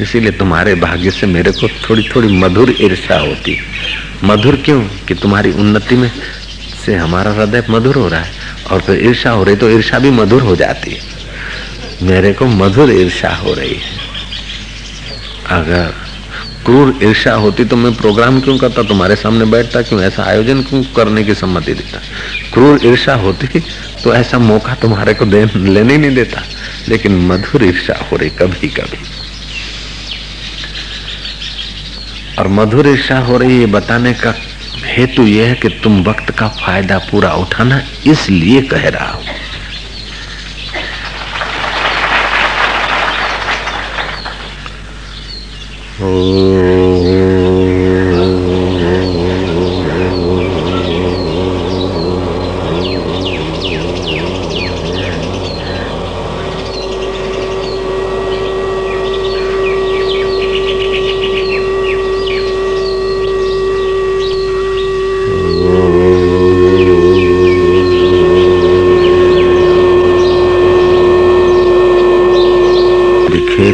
इसीलिए 0.00 0.30
तुम्हारे 0.30 0.74
भाग्य 0.74 1.10
से 1.10 1.26
मेरे 1.26 1.50
को 1.50 1.68
थोड़ी 1.68 2.08
थोड़ी 2.16 2.28
मधुर 2.28 2.74
ईर्षा 2.80 3.18
होती। 3.18 3.58
मधुर 4.24 4.56
क्यों? 4.56 4.80
कि 4.80 5.14
तुम्हारी 5.14 5.52
उन्नति 5.52 5.96
में 5.96 6.12
से 6.86 6.94
हमारा 6.94 7.32
हृदय 7.32 7.64
मधुर 7.70 7.94
हो 7.94 8.08
रहा 8.08 8.20
है। 8.20 8.41
और 8.72 8.80
फिर 8.80 9.04
ईर्षा 9.06 9.30
हो 9.30 9.42
रही 9.44 9.56
तो 9.56 9.70
ईर्षा 9.70 9.98
भी 9.98 10.10
मधुर 10.10 10.42
हो 10.42 10.54
जाती 10.56 10.90
है। 10.90 11.00
मेरे 12.02 12.32
को 12.32 12.46
मधुर 12.46 12.90
ईर्षा 12.92 13.34
हो 13.36 13.52
रही 13.54 13.74
है। 13.74 14.00
अगर 15.50 15.92
क्रूर 16.64 16.98
ईर्षा 17.02 17.32
होती 17.34 17.64
तो 17.64 17.76
मैं 17.76 17.92
प्रोग्राम 17.94 18.40
क्यों 18.40 18.56
करता? 18.58 18.82
तुम्हारे 18.82 19.16
सामने 19.16 19.44
बैठता 19.44 19.82
क्यों? 19.82 20.00
ऐसा 20.02 20.22
आयोजन 20.24 20.62
क्यों 20.62 20.82
करने 20.96 21.22
की 21.24 21.34
सम्मति 21.34 21.74
देता? 21.74 22.00
क्रूर 22.54 22.86
ईर्षा 22.86 23.14
होती 23.14 23.60
तो 24.02 24.14
ऐसा 24.14 24.38
मौका 24.40 24.74
तुम्हारे 24.74 25.14
को 25.14 25.24
लेने 25.24 25.96
नहीं 25.96 26.14
देता। 26.14 26.42
लेकिन 26.88 27.16
मधुर 27.26 27.64
ईर्षा 27.64 27.94
हो 28.02 28.16
रही 28.16 28.30
कभी 28.38 28.68
कभी 28.70 28.98
और 32.38 32.48
मधुर 32.48 32.88
ईर्षा 32.88 33.18
हो 33.20 33.38
रही 33.38 33.60
है 33.60 33.66
बताने 33.66 34.12
का 34.14 34.34
हेतु 34.86 35.26
यह 35.26 35.48
है 35.48 35.54
कि 35.54 35.68
तुम 35.82 36.02
वक्त 36.04 36.30
का 36.38 36.48
फ़ायदा 36.60 36.98
पूरा 37.10 37.32
उठाना 37.36 37.82
इसलिए 38.06 38.60
कह 38.72 38.88
रहा 38.88 39.10
हूँ। 39.10 39.24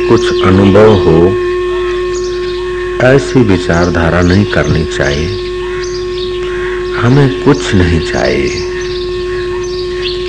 कुछ 0.09 0.43
अनुभव 0.43 0.93
हो, 0.93 1.29
ऐसी 3.07 3.41
विचारधारा 3.41 4.23
नहीं 4.23 4.45
करनी 4.45 4.85
चाहिए। 4.85 5.29
हमें 6.99 7.43
कुछ 7.43 7.75
नहीं 7.75 8.01
चाहिए। 8.01 8.49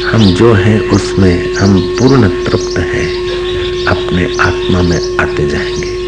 हम 0.04 0.34
जो 0.34 0.54
हैं, 0.54 0.90
उसमें 0.90 1.56
हम 1.56 1.80
पूर्ण 1.80 2.28
तृप्त 2.28 2.80
हैं। 2.80 3.30
अपने 3.86 4.38
आत्मा 4.42 4.82
में 4.82 5.18
आते 5.18 5.50
जाएँगे। 5.50 6.00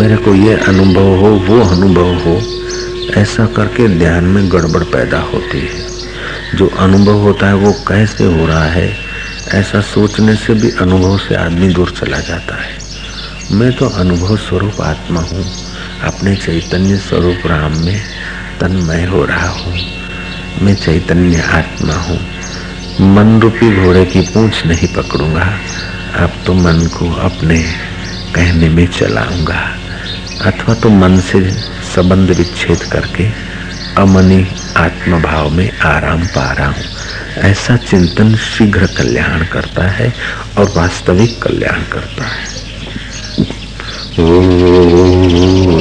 मेरे 0.00 0.16
को 0.16 0.34
ये 0.34 0.54
अनुभव 0.54 1.16
हो, 1.16 1.26
वो 1.26 1.60
अनुभव 1.60 2.14
हो, 2.14 2.42
ऐसा 3.14 3.46
करके 3.46 3.88
ध्यान 3.88 4.24
में 4.24 4.52
गड़बड़ 4.52 4.84
पैदा 4.84 5.18
होती 5.18 5.60
है। 5.60 5.86
जो 6.54 6.66
अनुभव 6.78 7.12
होता 7.12 7.46
है, 7.46 7.54
वो 7.54 7.72
कैसे 7.72 8.24
हो 8.24 8.46
रहा 8.46 8.64
है, 8.64 8.96
ऐसा 9.48 9.80
सोचने 9.80 10.34
से 10.34 10.54
भी 10.54 10.70
अनुभव 10.70 11.18
से 11.18 11.34
आदमी 11.34 11.68
दूर 11.68 11.90
चला 11.90 12.18
जाता 12.20 12.62
है। 12.62 12.71
मैं 13.54 13.72
तो 13.72 13.88
अनुभव 13.88 14.36
स्वरूप 14.36 14.80
आत्मा 14.80 15.20
हूँ। 15.20 15.44
अपने 16.02 16.36
चैतन्य 16.36 16.96
स्वरूप 16.96 17.46
राम 17.46 17.72
में 17.84 18.00
तन्मय 18.60 19.04
हो 19.04 19.24
रहा 19.24 19.48
हूँ। 19.48 19.72
मैं 20.62 20.74
चैतन्य 20.74 21.40
आत्मा 21.40 21.94
हूँ। 21.94 22.18
मन 23.14 23.40
रूपी 23.40 23.70
घोड़े 23.76 24.04
की 24.04 24.20
पूंछ 24.20 24.66
नहीं 24.66 24.88
पकड़ूँगा। 24.88 25.44
अब 26.16 26.32
तो 26.46 26.54
मन 26.54 26.86
को 26.86 27.10
अपने 27.20 27.62
कहने 28.34 28.68
में 28.68 28.86
चलाऊँगा। 28.86 29.60
अथवा 30.46 30.74
तो 30.74 30.88
मन 30.88 31.20
से 31.20 31.50
संबंध 31.94 32.30
विच्छेद 32.30 32.82
करके 32.82 33.28
अमनी 33.96 34.46
आत्म 34.76 35.22
भाव 35.22 35.50
में 35.50 35.78
आराम 35.78 36.24
पा 36.26 36.52
रहा 36.52 36.68
हूँ। 36.68 36.84
ऐसा 37.42 37.76
चिंतन 37.76 38.34
शीघ्र 38.36 38.86
कल्याण 38.86 39.44
करता 39.44 39.88
है 39.90 40.12
और 40.58 40.72
वास्तविक 40.76 41.42
कल्याण 41.42 41.82
करता 41.82 42.24
है। 42.24 42.51
चैतन्य 44.14 45.72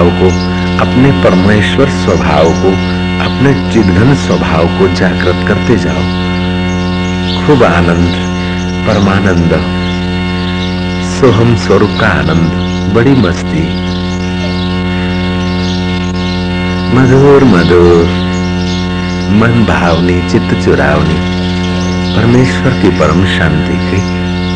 स्वभाव 0.00 0.20
को, 0.20 0.28
अपने 0.80 1.10
परमेश्वर 1.10 1.88
स्वभाव 1.88 2.44
को, 2.44 2.68
अपने 3.24 3.72
चिदघन 3.72 4.14
स्वभाव 4.14 4.66
को 4.66 4.88
जागृत 4.88 5.48
करते 5.48 5.76
जाओ। 5.76 6.04
खूब 7.46 7.64
आनंद, 7.64 8.14
परमानंद, 8.88 9.52
सोहम 11.20 11.56
स्वरूप 11.56 11.90
का 12.00 12.06
आनंद 12.06 12.50
बड़ी 12.94 13.10
मस्ती। 13.10 13.62
मधुर 16.96 17.44
मधुर, 17.44 18.04
मन 19.32 19.66
भावनी, 19.68 20.28
चित्त 20.30 20.64
चुरावनी, 20.64 21.20
परमेश्वर 22.16 22.82
की 22.82 22.88
परम 22.88 23.26
शांति 23.26 23.74
के 23.74 24.00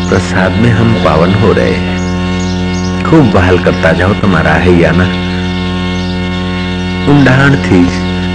प्रसाद 0.09 0.53
में 0.53 0.71
हम 0.71 0.95
पावन 1.05 1.35
हो 1.35 1.53
रहे 1.53 1.75
हैं। 1.75 2.05
खूब 3.11 3.31
बहाल 3.31 3.59
करता 3.59 3.93
जाओ, 3.93 4.13
तुम्हारा 4.13 4.51
है 4.51 4.81
या 4.81 4.91
ना? 4.91 5.24
ઊંડાણથી 7.09 7.89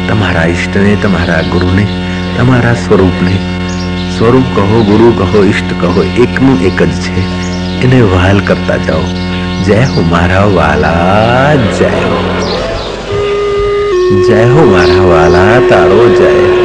તમારા 0.10 0.46
ઈષ્ટને, 0.46 0.98
તમારા 1.02 1.42
ગુરુને, 1.42 1.88
તમારા 2.38 2.74
સ્વરૂપને. 2.74 3.38
સ્વરૂપ 4.18 4.44
કહો, 4.56 4.84
ગુરુ 4.84 5.12
કહો, 5.12 5.44
ઈષ્ટ 5.44 5.82
કહો, 5.82 6.04
એકનું 6.04 6.62
એક 6.62 6.84
જ 6.84 6.92
છે. 6.92 7.50
એને 7.82 8.02
વહાલ 8.02 8.40
કરતા 8.40 8.78
જાઓ. 8.78 9.02
જય 9.64 9.76
હો 9.76 10.02
મારા 10.02 10.44
વાલા, 10.44 11.56
જય 11.56 11.86
હો. 11.86 12.50
જય 14.28 14.44
હો 14.44 14.72
મારા 14.72 15.04
વાલા, 15.04 15.68
તારો 15.70 16.16
જય. 16.18 16.59